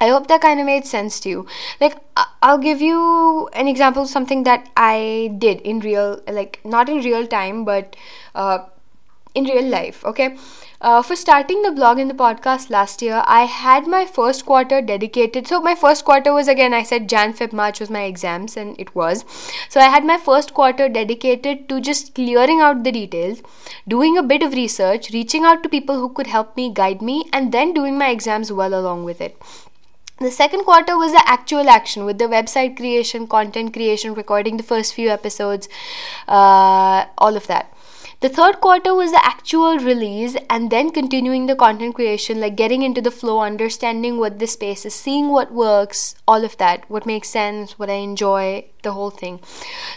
I 0.00 0.08
hope 0.08 0.26
that 0.28 0.42
kind 0.42 0.60
of 0.60 0.66
made 0.66 0.86
sense 0.86 1.18
to 1.20 1.28
you. 1.28 1.46
Like, 1.80 1.96
I'll 2.42 2.58
give 2.58 2.82
you 2.82 3.48
an 3.54 3.66
example 3.66 4.02
of 4.02 4.08
something 4.08 4.42
that 4.44 4.68
I 4.76 5.34
did 5.38 5.60
in 5.62 5.80
real, 5.80 6.20
like, 6.28 6.60
not 6.64 6.88
in 6.88 6.98
real 6.98 7.26
time, 7.26 7.64
but 7.64 7.96
uh, 8.34 8.58
in 9.34 9.44
real 9.44 9.64
life, 9.64 10.04
okay? 10.04 10.36
Uh, 10.80 11.00
for 11.02 11.16
starting 11.16 11.62
the 11.62 11.70
blog 11.70 11.98
and 11.98 12.10
the 12.10 12.14
podcast 12.14 12.68
last 12.68 13.00
year, 13.00 13.22
I 13.26 13.44
had 13.44 13.86
my 13.86 14.04
first 14.04 14.44
quarter 14.44 14.82
dedicated. 14.82 15.48
So, 15.48 15.60
my 15.60 15.74
first 15.74 16.04
quarter 16.04 16.34
was 16.34 16.48
again, 16.48 16.74
I 16.74 16.82
said 16.82 17.08
Jan, 17.08 17.32
Feb, 17.32 17.54
March 17.54 17.80
was 17.80 17.88
my 17.88 18.02
exams, 18.02 18.56
and 18.56 18.78
it 18.78 18.94
was. 18.94 19.24
So, 19.70 19.80
I 19.80 19.84
had 19.84 20.04
my 20.04 20.18
first 20.18 20.52
quarter 20.52 20.88
dedicated 20.90 21.68
to 21.70 21.80
just 21.80 22.14
clearing 22.14 22.60
out 22.60 22.84
the 22.84 22.92
details, 22.92 23.42
doing 23.88 24.18
a 24.18 24.22
bit 24.22 24.42
of 24.42 24.52
research, 24.52 25.10
reaching 25.12 25.44
out 25.44 25.62
to 25.62 25.70
people 25.70 25.98
who 25.98 26.10
could 26.10 26.26
help 26.26 26.54
me, 26.56 26.70
guide 26.72 27.00
me, 27.00 27.24
and 27.32 27.52
then 27.52 27.72
doing 27.72 27.96
my 27.96 28.10
exams 28.10 28.52
well 28.52 28.78
along 28.78 29.04
with 29.04 29.22
it. 29.22 29.40
The 30.18 30.30
second 30.30 30.64
quarter 30.64 30.96
was 30.96 31.12
the 31.12 31.22
actual 31.26 31.68
action 31.68 32.06
with 32.06 32.16
the 32.16 32.24
website 32.24 32.76
creation, 32.76 33.26
content 33.26 33.74
creation, 33.74 34.14
recording 34.14 34.56
the 34.56 34.62
first 34.62 34.94
few 34.94 35.10
episodes, 35.10 35.68
uh, 36.26 37.04
all 37.18 37.36
of 37.36 37.46
that. 37.48 37.70
The 38.20 38.30
third 38.30 38.60
quarter 38.62 38.94
was 38.94 39.12
the 39.12 39.24
actual 39.24 39.78
release 39.78 40.36
and 40.48 40.70
then 40.70 40.90
continuing 40.90 41.46
the 41.46 41.54
content 41.54 41.94
creation, 41.94 42.40
like 42.40 42.56
getting 42.56 42.82
into 42.82 43.02
the 43.02 43.10
flow, 43.10 43.40
understanding 43.40 44.18
what 44.18 44.38
the 44.38 44.46
space 44.46 44.86
is, 44.86 44.94
seeing 44.94 45.28
what 45.28 45.52
works, 45.52 46.14
all 46.26 46.42
of 46.42 46.56
that, 46.56 46.88
what 46.88 47.04
makes 47.04 47.28
sense, 47.28 47.78
what 47.78 47.90
I 47.90 47.94
enjoy, 47.94 48.64
the 48.82 48.92
whole 48.92 49.10
thing. 49.10 49.40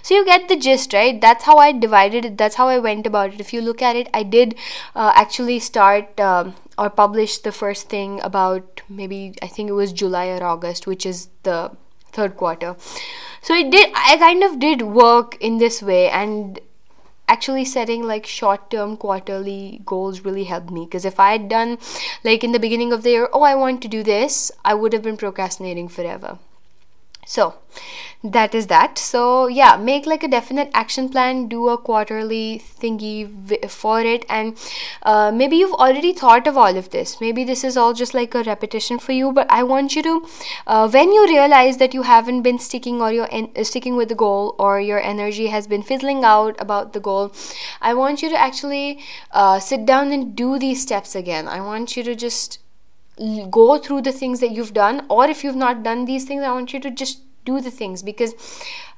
So 0.01 0.15
you 0.15 0.25
get 0.25 0.49
the 0.49 0.57
gist, 0.57 0.91
right? 0.91 1.19
That's 1.19 1.45
how 1.45 1.57
I 1.57 1.71
divided 1.71 2.25
it, 2.25 2.37
that's 2.37 2.55
how 2.55 2.67
I 2.67 2.77
went 2.77 3.07
about 3.07 3.33
it. 3.33 3.39
If 3.39 3.53
you 3.53 3.61
look 3.61 3.81
at 3.81 3.95
it, 3.95 4.09
I 4.13 4.23
did 4.23 4.55
uh, 4.95 5.13
actually 5.15 5.59
start 5.59 6.19
um, 6.19 6.55
or 6.77 6.89
published 6.89 7.45
the 7.45 7.53
first 7.53 7.87
thing 7.87 8.19
about 8.21 8.81
maybe 8.89 9.35
I 9.41 9.47
think 9.47 9.69
it 9.69 9.73
was 9.73 9.93
July 9.93 10.27
or 10.27 10.43
August, 10.43 10.87
which 10.87 11.05
is 11.05 11.29
the 11.43 11.71
third 12.11 12.35
quarter. 12.35 12.75
So 13.41 13.53
it 13.53 13.71
did 13.71 13.91
I 13.95 14.17
kind 14.17 14.43
of 14.43 14.59
did 14.59 14.81
work 14.81 15.37
in 15.39 15.57
this 15.57 15.81
way 15.81 16.09
and 16.09 16.59
actually 17.29 17.63
setting 17.63 18.03
like 18.03 18.25
short 18.25 18.69
term 18.69 18.97
quarterly 18.97 19.81
goals 19.85 20.21
really 20.25 20.45
helped 20.45 20.71
me 20.71 20.85
because 20.85 21.05
if 21.05 21.19
I 21.19 21.31
had 21.31 21.47
done 21.47 21.77
like 22.23 22.43
in 22.43 22.51
the 22.51 22.59
beginning 22.59 22.91
of 22.91 23.03
the 23.03 23.11
year, 23.11 23.29
oh 23.31 23.43
I 23.43 23.55
want 23.55 23.81
to 23.83 23.87
do 23.87 24.03
this, 24.03 24.51
I 24.65 24.73
would 24.73 24.93
have 24.93 25.03
been 25.03 25.17
procrastinating 25.17 25.87
forever. 25.87 26.39
So 27.35 27.53
that 28.23 28.55
is 28.55 28.67
that. 28.67 28.97
So 28.97 29.47
yeah 29.47 29.77
make 29.77 30.05
like 30.05 30.23
a 30.23 30.27
definite 30.27 30.69
action 30.73 31.09
plan 31.09 31.47
do 31.47 31.69
a 31.69 31.77
quarterly 31.77 32.61
thingy 32.81 33.69
for 33.69 33.99
it. 34.01 34.25
And 34.27 34.57
uh, 35.03 35.31
maybe 35.31 35.57
you've 35.57 35.73
already 35.73 36.13
thought 36.13 36.47
of 36.47 36.57
all 36.57 36.75
of 36.75 36.89
this. 36.89 37.21
Maybe 37.21 37.43
this 37.43 37.63
is 37.63 37.77
all 37.77 37.93
just 37.93 38.13
like 38.13 38.35
a 38.35 38.43
repetition 38.43 38.99
for 38.99 39.11
you 39.11 39.31
but 39.31 39.49
i 39.49 39.61
want 39.63 39.95
you 39.95 40.01
to 40.03 40.13
uh, 40.67 40.89
when 40.89 41.11
you 41.11 41.25
realize 41.27 41.77
that 41.77 41.93
you 41.93 42.03
haven't 42.03 42.41
been 42.41 42.59
sticking 42.59 43.01
or 43.01 43.11
you're 43.11 43.27
en- 43.31 43.51
uh, 43.55 43.63
sticking 43.63 43.95
with 43.95 44.09
the 44.09 44.15
goal 44.15 44.55
or 44.57 44.79
your 44.79 44.99
energy 44.99 45.47
has 45.47 45.67
been 45.67 45.83
fizzling 45.83 46.23
out 46.23 46.55
about 46.59 46.93
the 46.93 46.99
goal 46.99 47.31
i 47.81 47.93
want 47.93 48.21
you 48.21 48.29
to 48.29 48.39
actually 48.47 48.99
uh, 49.31 49.59
sit 49.59 49.85
down 49.85 50.11
and 50.11 50.35
do 50.35 50.57
these 50.59 50.81
steps 50.81 51.15
again. 51.15 51.47
I 51.47 51.61
want 51.61 51.95
you 51.97 52.03
to 52.03 52.15
just 52.15 52.59
go 53.49 53.77
through 53.77 54.01
the 54.01 54.11
things 54.11 54.39
that 54.39 54.51
you've 54.51 54.73
done 54.73 55.05
or 55.09 55.25
if 55.25 55.43
you've 55.43 55.55
not 55.55 55.83
done 55.83 56.05
these 56.05 56.25
things 56.25 56.43
i 56.43 56.51
want 56.51 56.73
you 56.73 56.79
to 56.79 56.89
just 56.89 57.21
do 57.45 57.61
the 57.61 57.71
things 57.71 58.03
because 58.03 58.33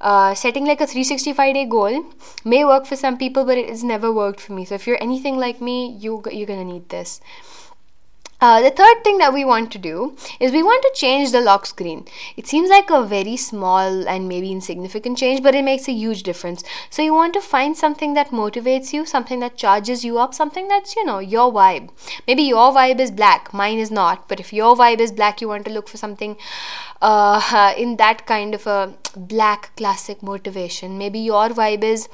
uh, 0.01 0.33
setting 0.33 0.65
like 0.65 0.81
a 0.81 0.87
365 0.87 1.53
day 1.53 1.65
goal 1.65 2.05
may 2.43 2.65
work 2.65 2.85
for 2.85 2.95
some 2.95 3.17
people 3.17 3.45
but 3.45 3.57
it 3.57 3.69
has 3.69 3.83
never 3.83 4.11
worked 4.11 4.39
for 4.39 4.53
me. 4.53 4.65
So 4.65 4.75
if 4.75 4.87
you're 4.87 5.01
anything 5.01 5.37
like 5.37 5.61
me 5.61 5.91
you 5.99 6.21
you're 6.31 6.47
gonna 6.47 6.65
need 6.65 6.89
this 6.89 7.21
uh, 8.41 8.59
the 8.59 8.71
third 8.71 9.03
thing 9.03 9.19
that 9.19 9.33
we 9.33 9.45
want 9.45 9.71
to 9.71 9.77
do 9.77 10.15
is 10.39 10.51
we 10.51 10.63
want 10.63 10.81
to 10.81 10.91
change 10.95 11.31
the 11.31 11.39
lock 11.39 11.65
screen. 11.67 12.05
It 12.35 12.47
seems 12.47 12.69
like 12.69 12.89
a 12.89 13.03
very 13.03 13.37
small 13.37 14.07
and 14.07 14.27
maybe 14.27 14.51
insignificant 14.51 15.17
change, 15.19 15.43
but 15.43 15.53
it 15.53 15.63
makes 15.63 15.87
a 15.87 15.91
huge 15.91 16.23
difference. 16.23 16.63
So 16.89 17.03
you 17.03 17.13
want 17.13 17.33
to 17.35 17.41
find 17.41 17.77
something 17.77 18.15
that 18.15 18.29
motivates 18.31 18.93
you, 18.93 19.05
something 19.05 19.39
that 19.41 19.57
charges 19.57 20.03
you 20.03 20.17
up, 20.17 20.33
something 20.33 20.67
that's, 20.67 20.95
you 20.95 21.05
know, 21.05 21.19
your 21.19 21.51
vibe. 21.53 21.89
Maybe 22.27 22.41
your 22.41 22.73
vibe 22.73 22.99
is 22.99 23.11
black, 23.11 23.53
mine 23.53 23.77
is 23.77 23.91
not, 23.91 24.27
but 24.27 24.39
if 24.39 24.51
your 24.51 24.75
vibe 24.75 24.99
is 24.99 25.11
black, 25.11 25.39
you 25.39 25.47
want 25.47 25.65
to 25.65 25.71
look 25.71 25.87
for 25.87 25.97
something 25.97 26.35
uh, 27.01 27.73
in 27.77 27.97
that 27.97 28.25
kind 28.25 28.55
of 28.55 28.67
a 28.67 28.93
black 29.15 29.75
classic 29.75 30.23
motivation. 30.23 30.97
Maybe 30.97 31.19
your 31.19 31.49
vibe 31.49 31.83
is, 31.83 32.09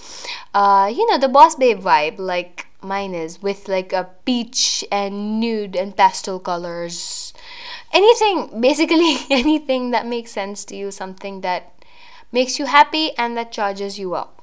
uh, 0.54 0.92
you 0.94 1.10
know, 1.10 1.18
the 1.18 1.30
boss 1.30 1.56
babe 1.56 1.80
vibe, 1.80 2.20
like 2.20 2.67
mine 2.82 3.14
is 3.14 3.42
with 3.42 3.68
like 3.68 3.94
a 3.94 4.10
peach 4.26 4.86
and 4.92 5.40
nude 5.40 5.76
and 5.76 5.96
pastel 5.96 6.40
colors. 6.40 7.34
Anything 7.92 8.62
basically 8.62 9.18
anything 9.30 9.92
that 9.92 10.06
makes 10.06 10.32
sense 10.32 10.66
to 10.66 10.76
you 10.76 10.92
something 10.92 11.42
that 11.42 11.74
makes 12.32 12.60
you 12.60 12.66
happy 12.66 13.12
and 13.18 13.38
that 13.38 13.52
charges 13.52 13.98
you 13.98 14.14
up. 14.14 14.42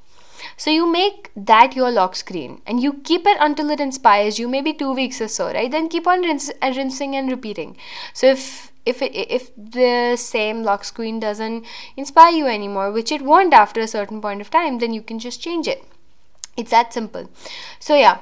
So 0.57 0.69
you 0.69 0.85
make 0.85 1.31
that 1.35 1.75
your 1.75 1.91
lock 1.91 2.15
screen 2.15 2.61
and 2.65 2.81
you 2.81 2.93
keep 2.93 3.25
it 3.25 3.37
until 3.39 3.69
it 3.69 3.79
inspires 3.79 4.37
you 4.37 4.47
maybe 4.47 4.73
2 4.73 4.93
weeks 4.93 5.21
or 5.21 5.27
so 5.27 5.47
right? 5.47 5.71
Then 5.71 5.89
keep 5.89 6.05
on 6.07 6.21
rinse, 6.21 6.51
uh, 6.61 6.73
rinsing 6.75 7.15
and 7.15 7.29
repeating. 7.29 7.77
So 8.13 8.27
if 8.27 8.71
if 8.85 9.01
it, 9.01 9.15
if 9.15 9.49
the 9.55 10.15
same 10.15 10.61
lock 10.61 10.83
screen 10.83 11.19
doesn't 11.19 11.65
inspire 11.97 12.31
you 12.31 12.45
anymore 12.45 12.91
which 12.91 13.11
it 13.11 13.21
won't 13.21 13.53
after 13.53 13.81
a 13.81 13.87
certain 13.87 14.21
point 14.21 14.41
of 14.41 14.51
time 14.51 14.77
then 14.77 14.93
you 14.93 15.01
can 15.01 15.17
just 15.17 15.41
change 15.41 15.67
it 15.67 15.83
it's 16.57 16.71
that 16.71 16.93
simple. 16.93 17.29
So, 17.79 17.95
yeah, 17.95 18.19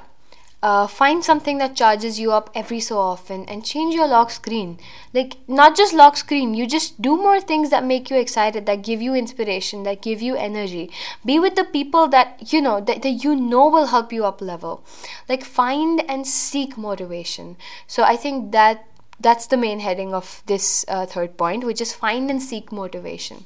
uh, 0.64 0.86
find 0.86 1.22
something 1.22 1.58
that 1.58 1.76
charges 1.76 2.18
you 2.18 2.32
up 2.32 2.48
every 2.54 2.80
so 2.80 2.98
often 2.98 3.44
and 3.44 3.66
change 3.66 3.94
your 3.94 4.08
lock 4.08 4.30
screen. 4.30 4.78
Like, 5.12 5.36
not 5.46 5.76
just 5.76 5.92
lock 5.92 6.16
screen, 6.16 6.54
you 6.54 6.66
just 6.66 7.02
do 7.02 7.18
more 7.18 7.38
things 7.38 7.68
that 7.68 7.84
make 7.84 8.08
you 8.08 8.16
excited, 8.16 8.64
that 8.64 8.82
give 8.82 9.02
you 9.02 9.14
inspiration, 9.14 9.82
that 9.82 10.00
give 10.00 10.22
you 10.22 10.36
energy. 10.36 10.90
Be 11.22 11.38
with 11.38 11.54
the 11.54 11.64
people 11.64 12.08
that 12.08 12.50
you 12.50 12.62
know, 12.62 12.80
that, 12.80 13.02
that 13.02 13.10
you 13.10 13.36
know 13.36 13.68
will 13.68 13.88
help 13.88 14.10
you 14.10 14.24
up 14.24 14.40
level. 14.40 14.82
Like, 15.28 15.44
find 15.44 16.02
and 16.08 16.26
seek 16.26 16.78
motivation. 16.78 17.58
So, 17.86 18.02
I 18.02 18.16
think 18.16 18.52
that 18.52 18.86
that's 19.20 19.46
the 19.46 19.58
main 19.58 19.80
heading 19.80 20.14
of 20.14 20.42
this 20.46 20.86
uh, 20.88 21.04
third 21.04 21.36
point, 21.36 21.64
which 21.64 21.82
is 21.82 21.92
find 21.92 22.30
and 22.30 22.42
seek 22.42 22.72
motivation. 22.72 23.44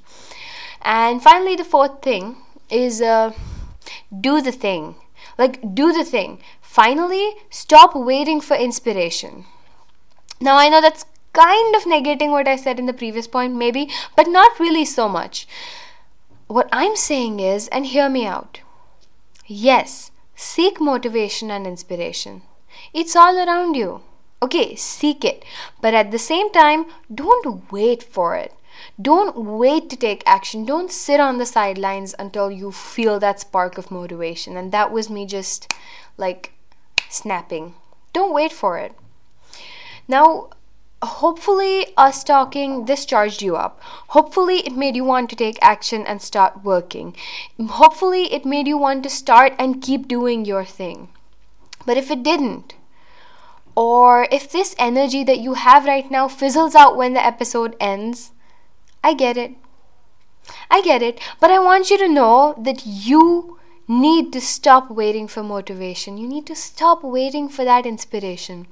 And 0.82 1.20
finally, 1.20 1.56
the 1.56 1.64
fourth 1.64 2.00
thing 2.00 2.36
is. 2.70 3.02
Uh, 3.02 3.32
do 4.20 4.40
the 4.40 4.52
thing. 4.52 4.96
Like, 5.36 5.74
do 5.74 5.92
the 5.92 6.04
thing. 6.04 6.40
Finally, 6.60 7.34
stop 7.50 7.94
waiting 7.94 8.40
for 8.40 8.56
inspiration. 8.56 9.44
Now, 10.40 10.56
I 10.56 10.68
know 10.68 10.80
that's 10.80 11.04
kind 11.32 11.74
of 11.74 11.82
negating 11.84 12.30
what 12.30 12.48
I 12.48 12.56
said 12.56 12.78
in 12.78 12.86
the 12.86 12.92
previous 12.92 13.26
point, 13.26 13.54
maybe, 13.54 13.90
but 14.16 14.28
not 14.28 14.58
really 14.58 14.84
so 14.84 15.08
much. 15.08 15.46
What 16.46 16.68
I'm 16.72 16.96
saying 16.96 17.40
is, 17.40 17.68
and 17.68 17.86
hear 17.86 18.08
me 18.08 18.26
out 18.26 18.60
yes, 19.48 20.10
seek 20.36 20.80
motivation 20.80 21.50
and 21.50 21.66
inspiration. 21.66 22.42
It's 22.92 23.16
all 23.16 23.36
around 23.38 23.74
you. 23.74 24.02
Okay, 24.40 24.76
seek 24.76 25.24
it, 25.24 25.44
but 25.80 25.94
at 25.94 26.12
the 26.12 26.18
same 26.18 26.52
time, 26.52 26.84
don't 27.12 27.72
wait 27.72 28.02
for 28.02 28.36
it. 28.36 28.52
Don't 29.00 29.36
wait 29.36 29.88
to 29.90 29.96
take 29.96 30.22
action. 30.26 30.64
Don't 30.64 30.90
sit 30.90 31.20
on 31.20 31.38
the 31.38 31.46
sidelines 31.46 32.14
until 32.18 32.50
you 32.50 32.72
feel 32.72 33.18
that 33.20 33.40
spark 33.40 33.78
of 33.78 33.90
motivation. 33.90 34.56
And 34.56 34.72
that 34.72 34.92
was 34.92 35.08
me 35.08 35.26
just 35.26 35.72
like 36.16 36.52
snapping. 37.08 37.74
Don't 38.12 38.34
wait 38.34 38.52
for 38.52 38.78
it. 38.78 38.92
Now, 40.08 40.48
hopefully, 41.02 41.86
us 41.96 42.24
talking 42.24 42.86
this 42.86 43.04
charged 43.04 43.42
you 43.42 43.56
up. 43.56 43.80
Hopefully, 44.08 44.66
it 44.66 44.72
made 44.72 44.96
you 44.96 45.04
want 45.04 45.30
to 45.30 45.36
take 45.36 45.58
action 45.60 46.06
and 46.06 46.20
start 46.20 46.64
working. 46.64 47.14
Hopefully, 47.60 48.32
it 48.32 48.44
made 48.44 48.66
you 48.66 48.78
want 48.78 49.02
to 49.04 49.10
start 49.10 49.54
and 49.58 49.82
keep 49.82 50.08
doing 50.08 50.44
your 50.44 50.64
thing. 50.64 51.08
But 51.86 51.96
if 51.96 52.10
it 52.10 52.22
didn't, 52.22 52.74
or 53.76 54.26
if 54.32 54.50
this 54.50 54.74
energy 54.78 55.22
that 55.24 55.38
you 55.38 55.54
have 55.54 55.84
right 55.84 56.10
now 56.10 56.26
fizzles 56.26 56.74
out 56.74 56.96
when 56.96 57.14
the 57.14 57.24
episode 57.24 57.76
ends, 57.78 58.32
I 59.08 59.14
get 59.14 59.38
it. 59.38 59.52
I 60.70 60.82
get 60.82 61.02
it. 61.02 61.18
But 61.40 61.50
I 61.50 61.58
want 61.58 61.88
you 61.88 61.96
to 61.96 62.08
know 62.10 62.54
that 62.62 62.84
you 62.84 63.58
need 63.88 64.34
to 64.34 64.40
stop 64.42 64.90
waiting 64.90 65.26
for 65.26 65.42
motivation. 65.42 66.18
You 66.18 66.28
need 66.28 66.44
to 66.48 66.54
stop 66.54 67.02
waiting 67.02 67.48
for 67.48 67.64
that 67.64 67.86
inspiration. 67.86 68.66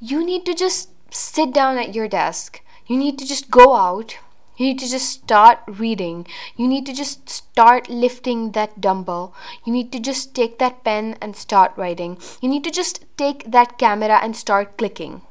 You 0.00 0.26
need 0.26 0.44
to 0.46 0.54
just 0.54 0.88
sit 1.14 1.54
down 1.54 1.78
at 1.78 1.94
your 1.94 2.08
desk. 2.08 2.62
You 2.88 2.96
need 2.96 3.16
to 3.20 3.24
just 3.24 3.48
go 3.48 3.76
out. 3.76 4.18
You 4.56 4.66
need 4.66 4.80
to 4.80 4.90
just 4.90 5.08
start 5.08 5.60
reading. 5.68 6.26
You 6.56 6.66
need 6.66 6.84
to 6.86 6.92
just 6.92 7.30
start 7.30 7.88
lifting 7.88 8.50
that 8.52 8.80
dumbbell. 8.80 9.36
You 9.64 9.72
need 9.72 9.92
to 9.92 10.00
just 10.00 10.34
take 10.34 10.58
that 10.58 10.82
pen 10.82 11.16
and 11.20 11.36
start 11.36 11.72
writing. 11.76 12.18
You 12.40 12.48
need 12.48 12.64
to 12.64 12.72
just 12.72 13.04
take 13.16 13.52
that 13.52 13.78
camera 13.78 14.18
and 14.20 14.36
start 14.36 14.76
clicking 14.78 15.22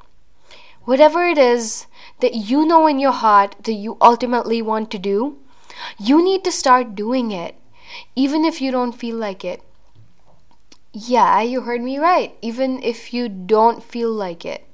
whatever 0.84 1.26
it 1.26 1.38
is 1.38 1.86
that 2.20 2.34
you 2.34 2.66
know 2.66 2.86
in 2.86 2.98
your 2.98 3.12
heart 3.12 3.56
that 3.64 3.72
you 3.72 3.96
ultimately 4.00 4.60
want 4.62 4.90
to 4.90 4.98
do, 4.98 5.38
you 5.98 6.22
need 6.22 6.44
to 6.44 6.52
start 6.52 6.94
doing 6.94 7.30
it, 7.30 7.56
even 8.14 8.44
if 8.44 8.60
you 8.60 8.70
don't 8.70 8.92
feel 8.92 9.16
like 9.16 9.44
it. 9.44 9.62
Yeah, 10.92 11.40
you 11.42 11.62
heard 11.62 11.82
me 11.82 11.98
right. 11.98 12.36
Even 12.40 12.82
if 12.82 13.12
you 13.12 13.28
don't 13.28 13.82
feel 13.82 14.12
like 14.12 14.44
it. 14.44 14.64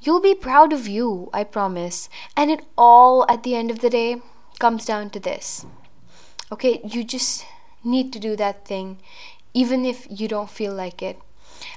You'll 0.00 0.20
be 0.20 0.34
proud 0.34 0.72
of 0.72 0.88
you, 0.88 1.28
I 1.34 1.44
promise. 1.44 2.08
And 2.36 2.50
it 2.50 2.64
all, 2.78 3.26
at 3.28 3.42
the 3.42 3.54
end 3.54 3.70
of 3.70 3.80
the 3.80 3.90
day, 3.90 4.22
comes 4.58 4.86
down 4.86 5.10
to 5.10 5.20
this. 5.20 5.66
Okay, 6.50 6.80
you 6.82 7.04
just 7.04 7.44
need 7.84 8.12
to 8.12 8.18
do 8.18 8.36
that 8.36 8.64
thing, 8.64 8.98
even 9.52 9.84
if 9.84 10.06
you 10.08 10.28
don't 10.28 10.48
feel 10.48 10.72
like 10.72 11.02
it 11.02 11.20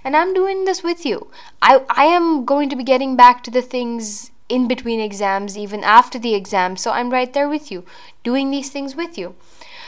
and 0.03 0.15
I'm 0.15 0.33
doing 0.33 0.65
this 0.65 0.83
with 0.83 1.05
you. 1.05 1.29
I, 1.61 1.83
I 1.89 2.05
am 2.05 2.45
going 2.45 2.69
to 2.69 2.75
be 2.75 2.83
getting 2.83 3.15
back 3.15 3.43
to 3.43 3.51
the 3.51 3.61
things 3.61 4.31
in 4.49 4.67
between 4.67 4.99
exams, 4.99 5.57
even 5.57 5.81
after 5.83 6.19
the 6.19 6.35
exam, 6.35 6.75
so 6.75 6.91
I'm 6.91 7.09
right 7.09 7.31
there 7.31 7.47
with 7.47 7.71
you, 7.71 7.85
doing 8.23 8.51
these 8.51 8.69
things 8.69 8.95
with 8.95 9.17
you. 9.17 9.35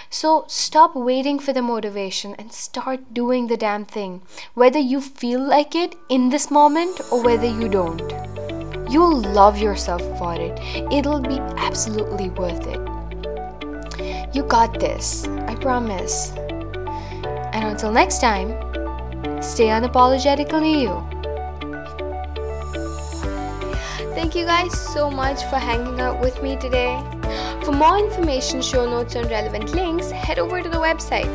So 0.10 0.45
stop 0.47 0.95
waiting 0.95 1.38
for 1.38 1.53
the 1.53 1.62
motivation 1.62 2.34
and 2.36 2.53
start 2.53 3.13
doing 3.13 3.47
the 3.47 3.58
damn 3.58 3.84
thing, 3.84 4.21
whether 4.53 4.79
you 4.79 5.01
feel 5.01 5.41
like 5.41 5.75
it 5.75 5.95
in 6.08 6.29
this 6.29 6.49
moment 6.49 7.01
or 7.12 7.21
whether 7.21 7.47
you 7.47 7.67
don't. 7.67 7.99
You'll 8.89 9.21
love 9.21 9.58
yourself 9.58 10.01
for 10.17 10.36
it, 10.36 10.58
it'll 10.93 11.19
be 11.19 11.39
absolutely 11.58 12.29
worth 12.29 12.65
it. 12.67 12.79
You 14.34 14.43
got 14.43 14.79
this, 14.79 15.27
I 15.47 15.56
promise. 15.56 16.32
And 17.53 17.65
until 17.65 17.91
next 17.91 18.21
time, 18.21 18.51
Stay 19.43 19.67
unapologetically 19.67 20.82
you. 20.82 21.03
Thank 24.15 24.36
you 24.36 24.45
guys 24.45 24.71
so 24.93 25.12
much 25.12 25.43
for 25.49 25.58
hanging 25.58 25.99
out 25.99 26.21
with 26.21 26.41
me 26.41 26.56
today. 26.56 27.03
For 27.65 27.73
more 27.73 27.97
information, 27.97 28.62
show 28.62 28.89
notes, 28.89 29.15
and 29.15 29.29
relevant 29.29 29.75
links, 29.75 30.12
head 30.12 30.39
over 30.39 30.62
to 30.62 30.69
the 30.69 30.77
website. 30.77 31.27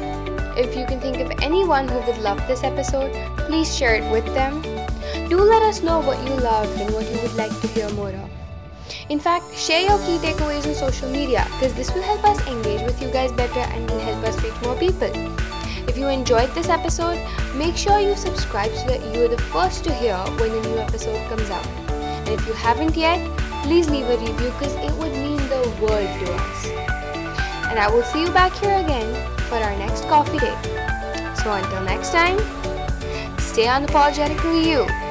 If 0.57 0.75
you 0.75 0.87
can 0.87 1.01
think 1.01 1.19
of 1.19 1.31
anyone 1.43 1.87
who 1.87 2.01
would 2.07 2.19
love 2.19 2.45
this 2.49 2.65
episode, 2.65 3.13
please 3.47 3.77
share 3.77 3.95
it 3.95 4.11
with 4.11 4.25
them. 4.35 4.63
Do 5.29 5.37
let 5.37 5.63
us 5.63 5.83
know 5.83 6.01
what 6.01 6.19
you 6.27 6.35
loved 6.37 6.81
and 6.81 6.93
what 6.95 7.05
you 7.13 7.21
would 7.21 7.35
like 7.35 7.53
to 7.61 7.67
hear 7.69 7.91
more 7.91 8.09
of. 8.09 8.31
In 9.11 9.21
fact, 9.21 9.55
share 9.55 9.83
your 9.83 9.99
key 9.99 10.17
takeaways 10.17 10.67
on 10.67 10.75
social 10.75 11.11
media 11.11 11.47
because 11.53 11.75
this 11.75 11.93
will 11.95 12.03
help 12.03 12.25
us 12.25 12.41
engage 12.49 12.83
with 12.83 13.03
you 13.03 13.11
guys 13.11 13.33
better 13.33 13.61
and 13.61 13.89
will 13.91 14.01
help 14.01 14.25
us 14.25 14.43
reach 14.43 14.61
more 14.63 14.77
people. 14.77 15.38
If 15.89 15.97
you 15.97 16.09
enjoyed 16.09 16.51
this 16.51 16.69
episode, 16.69 17.19
make 17.55 17.75
sure 17.75 17.99
you 17.99 18.15
subscribe 18.15 18.71
so 18.73 18.89
that 18.89 19.01
you 19.15 19.25
are 19.25 19.29
the 19.29 19.41
first 19.45 19.85
to 19.85 19.95
hear 19.95 20.19
when 20.39 20.51
a 20.51 20.61
new 20.69 20.77
episode 20.77 21.27
comes 21.31 21.49
out. 21.49 21.67
And 21.89 22.29
if 22.29 22.47
you 22.47 22.53
haven't 22.53 22.95
yet, 22.95 23.19
please 23.63 23.89
leave 23.89 24.05
a 24.05 24.19
review 24.19 24.51
because 24.61 24.75
it 24.75 24.93
would 24.99 25.13
mean 25.13 25.39
the 25.49 25.75
world 25.81 26.11
to 26.21 26.33
us. 26.35 26.67
And 27.71 27.79
I 27.79 27.89
will 27.91 28.03
see 28.03 28.21
you 28.21 28.31
back 28.33 28.53
here 28.53 28.77
again 28.77 29.09
for 29.49 29.55
our 29.55 29.77
next 29.79 30.05
coffee 30.09 30.39
date. 30.39 30.65
So 31.43 31.53
until 31.55 31.83
next 31.83 32.13
time, 32.13 32.39
stay 33.39 33.65
unapologetically 33.65 34.67
you. 34.67 35.08